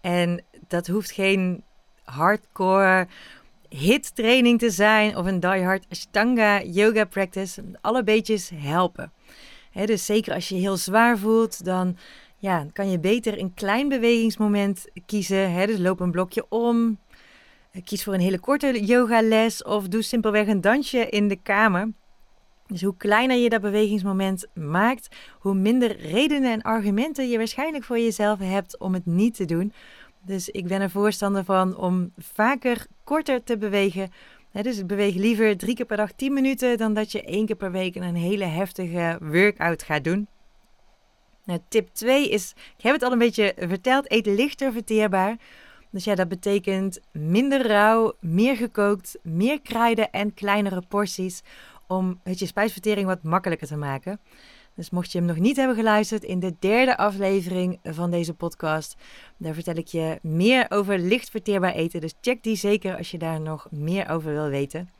En 0.00 0.44
dat 0.68 0.86
hoeft 0.86 1.10
geen 1.10 1.62
hardcore 2.04 3.06
hit 3.68 4.14
training 4.14 4.58
te 4.58 4.70
zijn 4.70 5.16
of 5.16 5.26
een 5.26 5.40
diehard 5.40 5.86
Ashtanga 5.90 6.62
yoga 6.62 7.04
practice. 7.04 7.62
Alle 7.80 8.04
beetjes 8.04 8.50
helpen. 8.54 9.12
dus 9.84 10.04
zeker 10.06 10.34
als 10.34 10.48
je 10.48 10.54
heel 10.54 10.76
zwaar 10.76 11.18
voelt, 11.18 11.64
dan 11.64 11.96
ja, 12.38 12.66
kan 12.72 12.90
je 12.90 12.98
beter 12.98 13.38
een 13.38 13.54
klein 13.54 13.88
bewegingsmoment 13.88 14.86
kiezen. 15.06 15.66
dus 15.66 15.78
loop 15.78 16.00
een 16.00 16.10
blokje 16.10 16.46
om. 16.48 16.98
Kies 17.84 18.04
voor 18.04 18.14
een 18.14 18.20
hele 18.20 18.38
korte 18.38 18.84
yogales 18.84 19.62
of 19.62 19.88
doe 19.88 20.02
simpelweg 20.02 20.46
een 20.46 20.60
dansje 20.60 21.08
in 21.08 21.28
de 21.28 21.36
kamer. 21.36 21.92
Dus 22.66 22.82
hoe 22.82 22.96
kleiner 22.96 23.36
je 23.36 23.48
dat 23.48 23.60
bewegingsmoment 23.60 24.46
maakt, 24.54 25.16
hoe 25.38 25.54
minder 25.54 25.96
redenen 25.96 26.52
en 26.52 26.62
argumenten 26.62 27.28
je 27.28 27.36
waarschijnlijk 27.38 27.84
voor 27.84 27.98
jezelf 27.98 28.38
hebt 28.38 28.78
om 28.78 28.94
het 28.94 29.06
niet 29.06 29.34
te 29.34 29.44
doen. 29.44 29.72
Dus 30.20 30.48
ik 30.48 30.66
ben 30.66 30.80
er 30.80 30.90
voorstander 30.90 31.44
van 31.44 31.76
om 31.76 32.12
vaker 32.18 32.86
korter 33.04 33.42
te 33.42 33.58
bewegen. 33.58 34.12
dus 34.52 34.86
beweeg 34.86 35.14
liever 35.14 35.56
drie 35.56 35.74
keer 35.74 35.86
per 35.86 35.96
dag 35.96 36.12
10 36.12 36.32
minuten 36.32 36.76
dan 36.76 36.94
dat 36.94 37.12
je 37.12 37.22
één 37.22 37.46
keer 37.46 37.56
per 37.56 37.72
week 37.72 37.94
een 37.94 38.14
hele 38.14 38.44
heftige 38.44 39.18
workout 39.20 39.82
gaat 39.82 40.04
doen. 40.04 40.26
Nou, 41.44 41.58
tip 41.68 41.88
2 41.92 42.28
is, 42.28 42.54
ik 42.76 42.82
heb 42.82 42.92
het 42.92 43.02
al 43.02 43.12
een 43.12 43.18
beetje 43.18 43.54
verteld, 43.58 44.12
eet 44.12 44.26
lichter 44.26 44.72
verteerbaar. 44.72 45.36
Dus 45.90 46.04
ja, 46.04 46.14
dat 46.14 46.28
betekent 46.28 47.00
minder 47.12 47.66
rauw, 47.66 48.12
meer 48.20 48.56
gekookt, 48.56 49.18
meer 49.22 49.60
kruiden 49.60 50.10
en 50.10 50.34
kleinere 50.34 50.82
porties 50.88 51.42
om 51.96 52.20
het 52.22 52.38
je 52.38 52.46
spijsvertering 52.46 53.06
wat 53.06 53.22
makkelijker 53.22 53.66
te 53.66 53.76
maken. 53.76 54.20
Dus 54.74 54.90
mocht 54.90 55.12
je 55.12 55.18
hem 55.18 55.26
nog 55.26 55.38
niet 55.38 55.56
hebben 55.56 55.76
geluisterd, 55.76 56.24
in 56.24 56.40
de 56.40 56.54
derde 56.58 56.96
aflevering 56.96 57.78
van 57.82 58.10
deze 58.10 58.34
podcast, 58.34 58.96
daar 59.36 59.54
vertel 59.54 59.74
ik 59.74 59.86
je 59.86 60.18
meer 60.22 60.66
over 60.68 60.98
licht 60.98 61.30
verteerbaar 61.30 61.72
eten. 61.72 62.00
Dus 62.00 62.14
check 62.20 62.42
die 62.42 62.56
zeker 62.56 62.96
als 62.96 63.10
je 63.10 63.18
daar 63.18 63.40
nog 63.40 63.66
meer 63.70 64.10
over 64.10 64.32
wil 64.32 64.48
weten. 64.48 64.90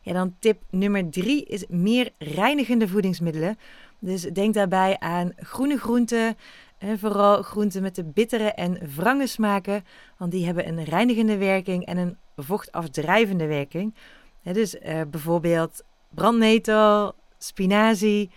Ja, 0.00 0.12
dan 0.12 0.36
tip 0.38 0.62
nummer 0.70 1.10
drie 1.10 1.44
is 1.44 1.64
meer 1.68 2.10
reinigende 2.18 2.88
voedingsmiddelen. 2.88 3.58
Dus 3.98 4.22
denk 4.22 4.54
daarbij 4.54 4.98
aan 4.98 5.32
groene 5.36 5.78
groenten, 5.78 6.36
en 6.80 6.98
vooral 6.98 7.42
groenten 7.42 7.82
met 7.82 7.94
de 7.94 8.04
bittere 8.04 8.52
en 8.52 8.78
wrange 8.96 9.26
smaken, 9.26 9.84
want 10.16 10.30
die 10.30 10.44
hebben 10.44 10.68
een 10.68 10.84
reinigende 10.84 11.36
werking 11.36 11.84
en 11.86 11.96
een 11.96 12.16
vochtafdrijvende 12.36 13.46
werking. 13.46 13.94
dus 14.42 14.74
uh, 14.74 15.00
bijvoorbeeld 15.10 15.84
brandnetel, 16.14 17.14
spinazie, 17.38 18.30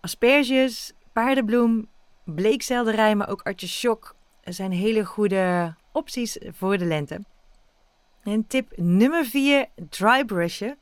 asperges, 0.00 0.92
paardenbloem, 1.12 1.88
bleekselderij, 2.24 3.14
maar 3.14 3.28
ook 3.28 3.42
artichok 3.42 4.14
zijn 4.44 4.72
hele 4.72 5.04
goede 5.04 5.74
opties 5.92 6.38
voor 6.52 6.78
de 6.78 6.84
lente. 6.84 7.20
En 8.22 8.46
tip 8.46 8.72
nummer 8.76 9.24
4, 9.24 9.66
dry 9.88 10.24
brushen. 10.24 10.78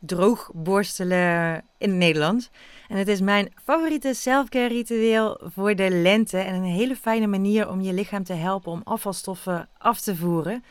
Droog 0.00 0.50
borstelen 0.54 1.64
in 1.78 1.98
het. 1.98 2.50
En 2.88 2.96
het 2.96 3.08
is 3.08 3.20
mijn 3.20 3.52
favoriete 3.64 4.14
selfcare 4.14 4.68
ritueel 4.68 5.40
voor 5.42 5.74
de 5.74 5.90
lente. 5.90 6.38
En 6.38 6.54
een 6.54 6.64
hele 6.64 6.96
fijne 6.96 7.26
manier 7.26 7.68
om 7.68 7.80
je 7.80 7.92
lichaam 7.92 8.24
te 8.24 8.32
helpen 8.32 8.72
om 8.72 8.80
afvalstoffen 8.84 9.68
af 9.78 10.00
te 10.00 10.16
voeren. 10.16 10.64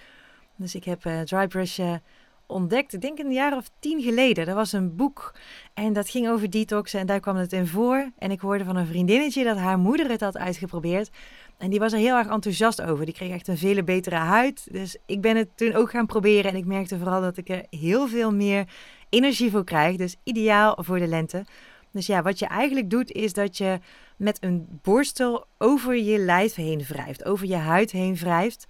Dus 0.55 0.75
ik 0.75 0.83
heb 0.83 1.05
uh, 1.05 1.21
dry 1.21 1.47
brushen 1.47 2.03
ontdekt, 2.47 2.93
ik 2.93 3.01
denk 3.01 3.19
een 3.19 3.31
jaar 3.31 3.57
of 3.57 3.69
tien 3.79 4.01
geleden. 4.01 4.47
Er 4.47 4.55
was 4.55 4.71
een 4.71 4.95
boek 4.95 5.33
en 5.73 5.93
dat 5.93 6.09
ging 6.09 6.29
over 6.29 6.49
detoxen 6.49 6.99
en 6.99 7.05
daar 7.05 7.19
kwam 7.19 7.35
het 7.35 7.53
in 7.53 7.67
voor. 7.67 8.11
En 8.17 8.31
ik 8.31 8.39
hoorde 8.39 8.63
van 8.63 8.75
een 8.75 8.85
vriendinnetje 8.85 9.43
dat 9.43 9.57
haar 9.57 9.77
moeder 9.77 10.09
het 10.09 10.21
had 10.21 10.37
uitgeprobeerd. 10.37 11.09
En 11.57 11.69
die 11.69 11.79
was 11.79 11.93
er 11.93 11.99
heel 11.99 12.15
erg 12.15 12.27
enthousiast 12.27 12.81
over. 12.81 13.05
Die 13.05 13.13
kreeg 13.13 13.31
echt 13.31 13.47
een 13.47 13.57
veel 13.57 13.83
betere 13.83 14.15
huid. 14.15 14.67
Dus 14.71 14.97
ik 15.05 15.21
ben 15.21 15.35
het 15.35 15.57
toen 15.57 15.73
ook 15.73 15.89
gaan 15.89 16.05
proberen. 16.05 16.51
En 16.51 16.57
ik 16.57 16.65
merkte 16.65 16.97
vooral 16.97 17.21
dat 17.21 17.37
ik 17.37 17.49
er 17.49 17.65
heel 17.69 18.07
veel 18.07 18.33
meer 18.33 18.67
energie 19.09 19.51
voor 19.51 19.63
krijg. 19.63 19.97
Dus 19.97 20.15
ideaal 20.23 20.77
voor 20.81 20.99
de 20.99 21.07
lente. 21.07 21.45
Dus 21.91 22.05
ja, 22.05 22.21
wat 22.21 22.39
je 22.39 22.45
eigenlijk 22.45 22.89
doet 22.89 23.11
is 23.11 23.33
dat 23.33 23.57
je 23.57 23.79
met 24.17 24.43
een 24.43 24.79
borstel 24.81 25.45
over 25.57 25.95
je 25.95 26.17
lijf 26.17 26.55
heen 26.55 26.83
wrijft. 26.87 27.25
Over 27.25 27.47
je 27.47 27.55
huid 27.55 27.91
heen 27.91 28.15
wrijft. 28.15 28.67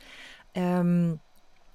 Um, 0.54 1.22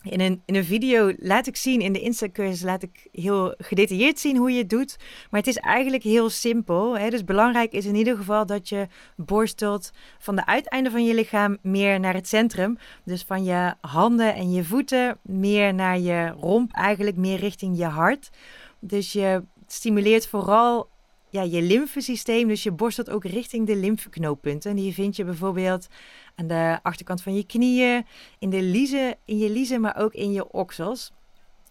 in 0.03 0.21
een, 0.21 0.43
in 0.45 0.55
een 0.55 0.65
video 0.65 1.13
laat 1.19 1.47
ik 1.47 1.57
zien, 1.57 1.81
in 1.81 1.93
de 1.93 2.01
Insta-cursus 2.01 2.63
laat 2.63 2.83
ik 2.83 3.09
heel 3.13 3.55
gedetailleerd 3.59 4.19
zien 4.19 4.37
hoe 4.37 4.51
je 4.53 4.59
het 4.59 4.71
doet. 4.71 4.97
Maar 5.31 5.41
het 5.41 5.49
is 5.49 5.57
eigenlijk 5.57 6.03
heel 6.03 6.31
simpel. 6.31 6.99
Hè? 6.99 7.11
Dus 7.11 7.25
belangrijk 7.25 7.73
is 7.73 7.85
in 7.85 7.95
ieder 7.95 8.17
geval 8.17 8.47
dat 8.47 8.69
je 8.69 8.87
borstelt 9.17 9.91
van 10.19 10.37
de 10.37 10.47
uiteinden 10.47 10.93
van 10.93 11.05
je 11.05 11.15
lichaam 11.15 11.59
meer 11.63 12.01
naar 12.01 12.15
het 12.15 12.29
centrum. 12.29 12.79
Dus 13.05 13.23
van 13.23 13.45
je 13.45 13.75
handen 13.81 14.35
en 14.35 14.53
je 14.53 14.65
voeten 14.65 15.19
meer 15.23 15.75
naar 15.75 15.99
je 15.99 16.29
romp, 16.29 16.73
eigenlijk 16.73 17.17
meer 17.17 17.39
richting 17.39 17.79
je 17.79 17.85
hart. 17.85 18.31
Dus 18.79 19.13
je 19.13 19.43
stimuleert 19.67 20.27
vooral 20.27 20.89
ja, 21.31 21.43
je 21.43 21.62
lymfesysteem. 21.62 22.49
Dus 22.49 22.62
je 22.62 22.73
borstelt 22.73 23.11
ook 23.11 23.25
richting 23.25 23.67
de 23.67 23.77
lymfeknooppunten. 23.77 24.71
En 24.71 24.77
die 24.77 24.95
vind 24.95 25.17
je 25.17 25.25
bijvoorbeeld 25.25 25.88
aan 26.35 26.47
de 26.47 26.79
achterkant 26.83 27.23
van 27.23 27.35
je 27.35 27.47
knieën, 27.47 28.07
in, 28.38 28.51
de 28.51 29.17
in 29.25 29.38
je 29.38 29.51
liezen, 29.51 29.81
maar 29.81 29.97
ook 29.97 30.14
in 30.14 30.33
je 30.33 30.53
oksels. 30.53 31.12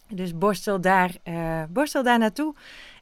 Dus 0.08 0.38
borstel 0.38 0.80
daar, 0.80 1.16
uh, 1.24 1.62
borstel 1.68 2.02
daar 2.02 2.18
naartoe. 2.18 2.54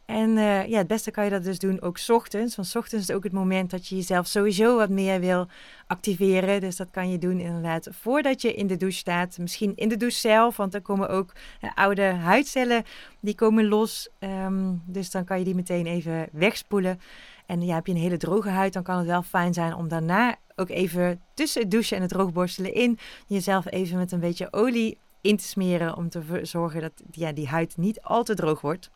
En 0.06 0.36
uh, 0.36 0.66
ja, 0.66 0.78
het 0.78 0.86
beste 0.86 1.10
kan 1.10 1.24
je 1.24 1.30
dat 1.30 1.44
dus 1.44 1.58
doen 1.58 1.82
ook 1.82 1.98
ochtends. 2.08 2.56
Want 2.56 2.76
ochtends 2.76 3.08
is 3.08 3.14
ook 3.14 3.24
het 3.24 3.32
moment 3.32 3.70
dat 3.70 3.86
je 3.86 3.96
jezelf 3.96 4.26
sowieso 4.26 4.76
wat 4.76 4.88
meer 4.88 5.20
wil 5.20 5.46
activeren. 5.86 6.60
Dus 6.60 6.76
dat 6.76 6.90
kan 6.90 7.10
je 7.10 7.18
doen 7.18 7.40
inderdaad 7.40 7.88
voordat 7.90 8.42
je 8.42 8.54
in 8.54 8.66
de 8.66 8.76
douche 8.76 8.98
staat. 8.98 9.38
Misschien 9.38 9.72
in 9.76 9.88
de 9.88 9.96
douche 9.96 10.18
zelf, 10.18 10.56
want 10.56 10.72
dan 10.72 10.82
komen 10.82 11.08
ook 11.08 11.32
uh, 11.62 11.70
oude 11.74 12.02
huidcellen 12.02 12.84
die 13.20 13.34
komen 13.34 13.68
los. 13.68 14.08
Um, 14.20 14.82
dus 14.86 15.10
dan 15.10 15.24
kan 15.24 15.38
je 15.38 15.44
die 15.44 15.54
meteen 15.54 15.86
even 15.86 16.28
wegspoelen. 16.32 17.00
En 17.46 17.62
ja, 17.62 17.74
heb 17.74 17.86
je 17.86 17.92
een 17.92 17.98
hele 17.98 18.16
droge 18.16 18.48
huid, 18.48 18.72
dan 18.72 18.82
kan 18.82 18.98
het 18.98 19.06
wel 19.06 19.22
fijn 19.22 19.54
zijn 19.54 19.74
om 19.74 19.88
daarna 19.88 20.36
ook 20.56 20.68
even 20.68 21.20
tussen 21.34 21.62
het 21.62 21.70
douchen 21.70 21.96
en 21.96 22.02
het 22.02 22.10
droogborstelen 22.10 22.74
in 22.74 22.98
jezelf 23.26 23.70
even 23.70 23.98
met 23.98 24.12
een 24.12 24.20
beetje 24.20 24.52
olie 24.52 24.98
in 25.20 25.36
te 25.36 25.44
smeren 25.44 25.96
om 25.96 26.08
te 26.08 26.40
zorgen 26.42 26.80
dat 26.80 26.92
ja, 27.10 27.32
die 27.32 27.48
huid 27.48 27.76
niet 27.76 28.02
al 28.02 28.24
te 28.24 28.34
droog 28.34 28.60
wordt. 28.60 28.90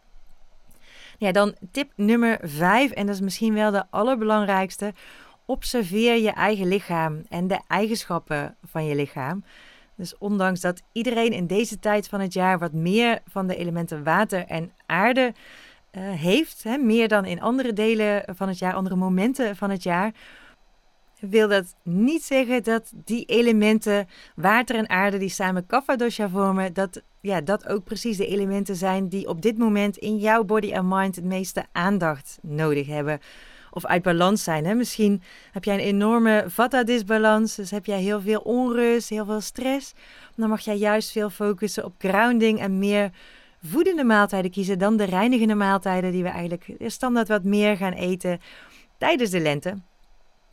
Ja, 1.20 1.32
dan 1.32 1.54
tip 1.70 1.92
nummer 1.96 2.38
5, 2.42 2.90
en 2.90 3.06
dat 3.06 3.14
is 3.14 3.20
misschien 3.20 3.54
wel 3.54 3.70
de 3.70 3.84
allerbelangrijkste. 3.90 4.92
Observeer 5.44 6.16
je 6.16 6.30
eigen 6.30 6.68
lichaam 6.68 7.22
en 7.28 7.46
de 7.46 7.60
eigenschappen 7.66 8.56
van 8.64 8.84
je 8.84 8.94
lichaam. 8.94 9.44
Dus 9.96 10.18
ondanks 10.18 10.60
dat 10.60 10.82
iedereen 10.92 11.32
in 11.32 11.46
deze 11.46 11.78
tijd 11.78 12.08
van 12.08 12.20
het 12.20 12.32
jaar 12.32 12.58
wat 12.58 12.72
meer 12.72 13.18
van 13.26 13.46
de 13.46 13.56
elementen 13.56 14.04
water 14.04 14.46
en 14.46 14.72
aarde 14.86 15.34
uh, 15.92 16.10
heeft, 16.10 16.62
hè, 16.62 16.76
meer 16.76 17.08
dan 17.08 17.24
in 17.24 17.40
andere 17.40 17.72
delen 17.72 18.22
van 18.26 18.48
het 18.48 18.58
jaar, 18.58 18.74
andere 18.74 18.96
momenten 18.96 19.56
van 19.56 19.70
het 19.70 19.82
jaar, 19.82 20.12
wil 21.18 21.48
dat 21.48 21.74
niet 21.82 22.22
zeggen 22.22 22.62
dat 22.62 22.92
die 22.94 23.24
elementen, 23.24 24.08
water 24.34 24.76
en 24.76 24.88
aarde, 24.88 25.18
die 25.18 25.28
samen 25.28 25.66
Kapha-dosha 25.66 26.28
vormen, 26.28 26.72
dat, 26.72 27.02
ja, 27.20 27.40
dat 27.40 27.68
ook 27.68 27.84
precies 27.84 28.16
de 28.16 28.26
elementen 28.26 28.76
zijn 28.76 29.08
die 29.08 29.28
op 29.28 29.42
dit 29.42 29.58
moment 29.58 29.96
in 29.96 30.16
jouw 30.16 30.44
body 30.44 30.72
en 30.72 30.88
mind 30.88 31.16
het 31.16 31.24
meeste 31.24 31.64
aandacht 31.72 32.38
nodig 32.42 32.86
hebben. 32.86 33.20
Of 33.72 33.86
uit 33.86 34.02
balans 34.02 34.42
zijn. 34.42 34.64
Hè? 34.64 34.74
Misschien 34.74 35.22
heb 35.52 35.64
jij 35.64 35.74
een 35.74 35.80
enorme 35.80 36.44
vata-disbalans, 36.46 37.54
dus 37.54 37.70
heb 37.70 37.86
jij 37.86 38.00
heel 38.00 38.20
veel 38.20 38.40
onrust, 38.40 39.08
heel 39.08 39.24
veel 39.24 39.40
stress. 39.40 39.94
Dan 40.36 40.48
mag 40.48 40.60
jij 40.60 40.76
juist 40.76 41.10
veel 41.10 41.30
focussen 41.30 41.84
op 41.84 41.94
grounding 41.98 42.60
en 42.60 42.78
meer 42.78 43.10
voedende 43.62 44.04
maaltijden 44.04 44.50
kiezen 44.50 44.78
dan 44.78 44.96
de 44.96 45.04
reinigende 45.04 45.54
maaltijden 45.54 46.12
die 46.12 46.22
we 46.22 46.28
eigenlijk 46.28 46.74
standaard 46.86 47.28
wat 47.28 47.44
meer 47.44 47.76
gaan 47.76 47.92
eten 47.92 48.40
tijdens 48.98 49.30
de 49.30 49.40
lente. 49.40 49.74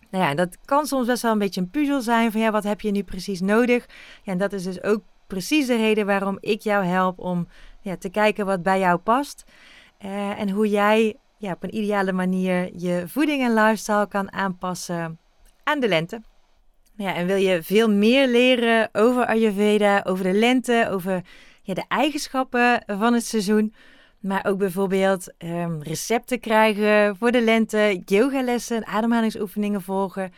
Nou 0.09 0.23
ja, 0.23 0.35
dat 0.35 0.57
kan 0.65 0.85
soms 0.85 1.07
best 1.07 1.21
wel 1.21 1.31
een 1.31 1.39
beetje 1.39 1.61
een 1.61 1.69
puzzel 1.69 2.01
zijn 2.01 2.31
van 2.31 2.41
ja, 2.41 2.51
wat 2.51 2.63
heb 2.63 2.81
je 2.81 2.91
nu 2.91 3.03
precies 3.03 3.41
nodig? 3.41 3.85
Ja, 4.23 4.31
en 4.31 4.37
dat 4.37 4.53
is 4.53 4.63
dus 4.63 4.83
ook 4.83 5.01
precies 5.27 5.67
de 5.67 5.75
reden 5.75 6.05
waarom 6.05 6.37
ik 6.39 6.61
jou 6.61 6.85
help 6.85 7.19
om 7.19 7.47
ja, 7.81 7.97
te 7.97 8.09
kijken 8.09 8.45
wat 8.45 8.63
bij 8.63 8.79
jou 8.79 8.97
past. 8.97 9.43
Uh, 10.05 10.39
en 10.39 10.49
hoe 10.49 10.69
jij 10.69 11.15
ja, 11.37 11.51
op 11.51 11.63
een 11.63 11.75
ideale 11.75 12.11
manier 12.11 12.69
je 12.75 13.03
voeding 13.07 13.43
en 13.43 13.53
lifestyle 13.53 14.07
kan 14.07 14.31
aanpassen 14.31 15.19
aan 15.63 15.79
de 15.79 15.87
lente. 15.87 16.21
Ja, 16.95 17.15
en 17.15 17.25
wil 17.27 17.35
je 17.35 17.63
veel 17.63 17.89
meer 17.89 18.27
leren 18.27 18.89
over 18.91 19.25
Ayurveda, 19.25 20.01
over 20.03 20.23
de 20.23 20.33
lente, 20.33 20.87
over 20.91 21.21
ja, 21.61 21.73
de 21.73 21.85
eigenschappen 21.87 22.83
van 22.87 23.13
het 23.13 23.25
seizoen? 23.25 23.73
Maar 24.19 24.45
ook 24.45 24.57
bijvoorbeeld 24.57 25.33
um, 25.37 25.81
recepten 25.81 26.39
krijgen 26.39 27.15
voor 27.15 27.31
de 27.31 27.41
lente, 27.41 28.01
yogalessen, 28.05 28.85
ademhalingsoefeningen 28.85 29.81
volgen, 29.81 30.31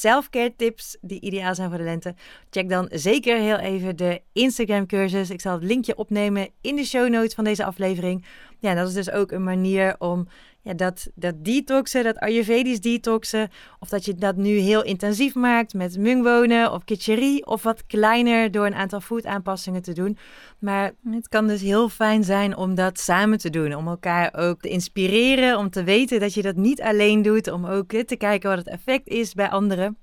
self-care 0.00 0.52
tips 0.56 0.96
die 1.00 1.20
ideaal 1.20 1.54
zijn 1.54 1.68
voor 1.68 1.78
de 1.78 1.84
lente. 1.84 2.14
Check 2.50 2.68
dan 2.68 2.88
zeker 2.90 3.36
heel 3.36 3.56
even 3.58 3.96
de 3.96 4.20
Instagram 4.32 4.86
cursus. 4.86 5.30
Ik 5.30 5.40
zal 5.40 5.54
het 5.54 5.64
linkje 5.64 5.96
opnemen 5.96 6.48
in 6.60 6.76
de 6.76 6.84
show 6.84 7.08
notes 7.08 7.34
van 7.34 7.44
deze 7.44 7.64
aflevering. 7.64 8.24
Ja, 8.62 8.74
dat 8.74 8.88
is 8.88 8.94
dus 8.94 9.10
ook 9.10 9.30
een 9.30 9.42
manier 9.42 9.94
om 9.98 10.28
ja, 10.60 10.74
dat, 10.74 11.10
dat 11.14 11.44
detoxen, 11.44 12.04
dat 12.04 12.18
Ayurvedisch 12.18 12.80
detoxen, 12.80 13.50
of 13.78 13.88
dat 13.88 14.04
je 14.04 14.14
dat 14.14 14.36
nu 14.36 14.48
heel 14.48 14.82
intensief 14.82 15.34
maakt 15.34 15.74
met 15.74 15.98
mungwonen 15.98 16.72
of 16.72 16.84
kitcherie, 16.84 17.46
of 17.46 17.62
wat 17.62 17.86
kleiner 17.86 18.50
door 18.50 18.66
een 18.66 18.74
aantal 18.74 19.00
voetaanpassingen 19.00 19.82
te 19.82 19.92
doen. 19.92 20.18
Maar 20.58 20.92
het 21.10 21.28
kan 21.28 21.46
dus 21.46 21.60
heel 21.60 21.88
fijn 21.88 22.24
zijn 22.24 22.56
om 22.56 22.74
dat 22.74 22.98
samen 22.98 23.38
te 23.38 23.50
doen, 23.50 23.74
om 23.74 23.88
elkaar 23.88 24.34
ook 24.34 24.60
te 24.60 24.68
inspireren, 24.68 25.58
om 25.58 25.70
te 25.70 25.84
weten 25.84 26.20
dat 26.20 26.34
je 26.34 26.42
dat 26.42 26.56
niet 26.56 26.82
alleen 26.82 27.22
doet, 27.22 27.50
om 27.50 27.66
ook 27.66 27.92
te 27.92 28.16
kijken 28.16 28.48
wat 28.48 28.58
het 28.58 28.68
effect 28.68 29.08
is 29.08 29.34
bij 29.34 29.48
anderen. 29.50 30.01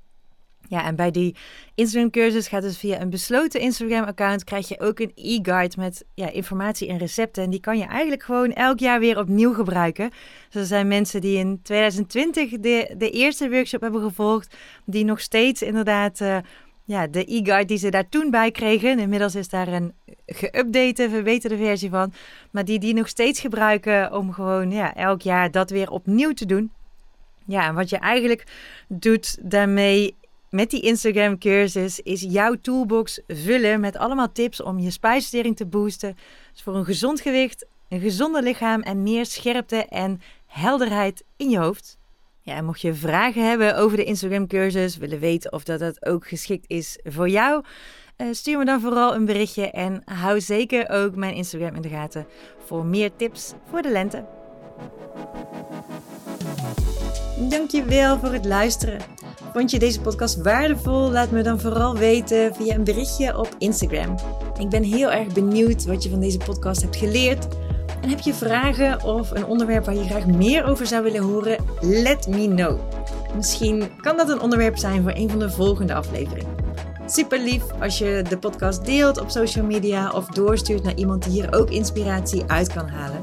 Ja, 0.69 0.85
en 0.85 0.95
bij 0.95 1.11
die 1.11 1.35
Instagram-cursus 1.75 2.47
gaat 2.47 2.61
dus 2.61 2.77
via 2.77 3.01
een 3.01 3.09
besloten 3.09 3.59
Instagram-account 3.59 4.43
krijg 4.43 4.67
je 4.67 4.79
ook 4.79 4.99
een 4.99 5.11
e-guide 5.15 5.75
met 5.77 6.05
ja, 6.13 6.31
informatie 6.31 6.87
en 6.87 6.97
recepten. 6.97 7.43
En 7.43 7.49
die 7.49 7.59
kan 7.59 7.77
je 7.77 7.85
eigenlijk 7.85 8.23
gewoon 8.23 8.53
elk 8.53 8.79
jaar 8.79 8.99
weer 8.99 9.17
opnieuw 9.17 9.53
gebruiken. 9.53 10.09
Dus 10.49 10.61
er 10.61 10.67
zijn 10.67 10.87
mensen 10.87 11.21
die 11.21 11.37
in 11.37 11.59
2020 11.61 12.49
de, 12.49 12.93
de 12.97 13.09
eerste 13.09 13.49
workshop 13.49 13.81
hebben 13.81 14.01
gevolgd, 14.01 14.55
die 14.85 15.05
nog 15.05 15.19
steeds 15.19 15.61
inderdaad 15.61 16.19
uh, 16.19 16.37
ja, 16.83 17.07
de 17.07 17.33
e-guide 17.33 17.65
die 17.65 17.77
ze 17.77 17.89
daar 17.89 18.09
toen 18.09 18.29
bij 18.29 18.51
kregen. 18.51 18.99
Inmiddels 18.99 19.35
is 19.35 19.49
daar 19.49 19.67
een 19.67 19.93
geüpdate, 20.25 21.09
verbeterde 21.09 21.57
versie 21.57 21.89
van. 21.89 22.13
Maar 22.51 22.65
die 22.65 22.79
die 22.79 22.93
nog 22.93 23.07
steeds 23.07 23.39
gebruiken 23.39 24.13
om 24.13 24.33
gewoon 24.33 24.71
ja, 24.71 24.95
elk 24.95 25.21
jaar 25.21 25.51
dat 25.51 25.69
weer 25.69 25.89
opnieuw 25.89 26.33
te 26.33 26.45
doen. 26.45 26.71
Ja, 27.45 27.67
en 27.67 27.75
wat 27.75 27.89
je 27.89 27.97
eigenlijk 27.97 28.43
doet 28.87 29.37
daarmee 29.41 30.15
met 30.49 30.69
die 30.69 30.81
Instagram 30.81 31.37
cursus 31.37 31.99
is 31.99 32.21
jouw 32.21 32.55
toolbox 32.61 33.21
vullen 33.27 33.79
met 33.79 33.97
allemaal 33.97 34.31
tips 34.31 34.61
om 34.61 34.79
je 34.79 34.91
spijsvertering 34.91 35.55
te 35.55 35.65
boosten. 35.65 36.17
Dus 36.51 36.61
voor 36.61 36.75
een 36.75 36.85
gezond 36.85 37.21
gewicht, 37.21 37.65
een 37.89 37.99
gezonder 37.99 38.43
lichaam 38.43 38.81
en 38.81 39.03
meer 39.03 39.25
scherpte 39.25 39.85
en 39.85 40.21
helderheid 40.45 41.23
in 41.37 41.49
je 41.49 41.57
hoofd. 41.57 41.97
Ja, 42.41 42.55
en 42.55 42.65
mocht 42.65 42.81
je 42.81 42.93
vragen 42.93 43.47
hebben 43.47 43.77
over 43.77 43.97
de 43.97 44.03
Instagram 44.03 44.47
cursus, 44.47 44.97
willen 44.97 45.19
weten 45.19 45.53
of 45.53 45.63
dat, 45.63 45.79
dat 45.79 46.05
ook 46.05 46.27
geschikt 46.27 46.65
is 46.67 46.99
voor 47.03 47.29
jou, 47.29 47.63
uh, 48.17 48.27
stuur 48.31 48.57
me 48.57 48.65
dan 48.65 48.81
vooral 48.81 49.15
een 49.15 49.25
berichtje 49.25 49.71
en 49.71 50.01
hou 50.05 50.41
zeker 50.41 50.89
ook 50.89 51.15
mijn 51.15 51.33
Instagram 51.33 51.75
in 51.75 51.81
de 51.81 51.89
gaten 51.89 52.27
voor 52.65 52.85
meer 52.85 53.15
tips 53.15 53.53
voor 53.69 53.81
de 53.81 53.91
lente. 53.91 54.25
Dankjewel 57.47 58.19
voor 58.19 58.33
het 58.33 58.45
luisteren. 58.45 58.99
Vond 59.53 59.71
je 59.71 59.79
deze 59.79 60.01
podcast 60.01 60.41
waardevol? 60.41 61.11
Laat 61.11 61.31
me 61.31 61.41
dan 61.41 61.59
vooral 61.59 61.95
weten 61.95 62.55
via 62.55 62.75
een 62.75 62.83
berichtje 62.83 63.37
op 63.37 63.55
Instagram. 63.57 64.15
Ik 64.57 64.69
ben 64.69 64.83
heel 64.83 65.11
erg 65.11 65.33
benieuwd 65.33 65.85
wat 65.85 66.03
je 66.03 66.09
van 66.09 66.19
deze 66.19 66.37
podcast 66.37 66.81
hebt 66.81 66.95
geleerd. 66.95 67.47
En 68.01 68.09
heb 68.09 68.19
je 68.19 68.33
vragen 68.33 69.03
of 69.03 69.31
een 69.31 69.45
onderwerp 69.45 69.85
waar 69.85 69.95
je 69.95 70.03
graag 70.03 70.25
meer 70.25 70.65
over 70.65 70.87
zou 70.87 71.03
willen 71.03 71.21
horen? 71.21 71.57
Let 71.81 72.27
me 72.27 72.47
know. 72.47 72.79
Misschien 73.35 73.89
kan 74.01 74.17
dat 74.17 74.29
een 74.29 74.41
onderwerp 74.41 74.77
zijn 74.77 75.01
voor 75.01 75.13
een 75.15 75.29
van 75.29 75.39
de 75.39 75.49
volgende 75.49 75.93
afleveringen. 75.93 76.55
Super 77.05 77.39
lief 77.39 77.63
als 77.81 77.97
je 77.97 78.23
de 78.29 78.37
podcast 78.37 78.85
deelt 78.85 79.19
op 79.19 79.29
social 79.29 79.65
media 79.65 80.11
of 80.11 80.25
doorstuurt 80.25 80.83
naar 80.83 80.95
iemand 80.95 81.23
die 81.23 81.31
hier 81.31 81.53
ook 81.53 81.69
inspiratie 81.69 82.43
uit 82.47 82.73
kan 82.73 82.87
halen. 82.87 83.21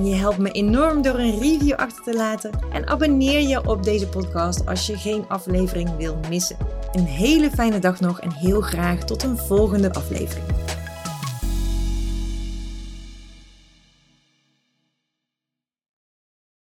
Je 0.00 0.14
helpt 0.14 0.38
me 0.38 0.50
enorm 0.50 1.02
door 1.02 1.18
een 1.18 1.38
review 1.38 1.74
achter 1.74 2.02
te 2.02 2.14
laten. 2.14 2.50
En 2.72 2.86
abonneer 2.86 3.40
je 3.40 3.68
op 3.68 3.82
deze 3.82 4.08
podcast 4.08 4.66
als 4.66 4.86
je 4.86 4.96
geen 4.96 5.24
aflevering 5.28 5.96
wil 5.96 6.20
missen. 6.28 6.56
Een 6.92 7.06
hele 7.06 7.50
fijne 7.50 7.78
dag 7.78 8.00
nog 8.00 8.20
en 8.20 8.32
heel 8.32 8.60
graag 8.60 9.04
tot 9.04 9.22
een 9.22 9.36
volgende 9.36 9.92
aflevering. 9.92 10.46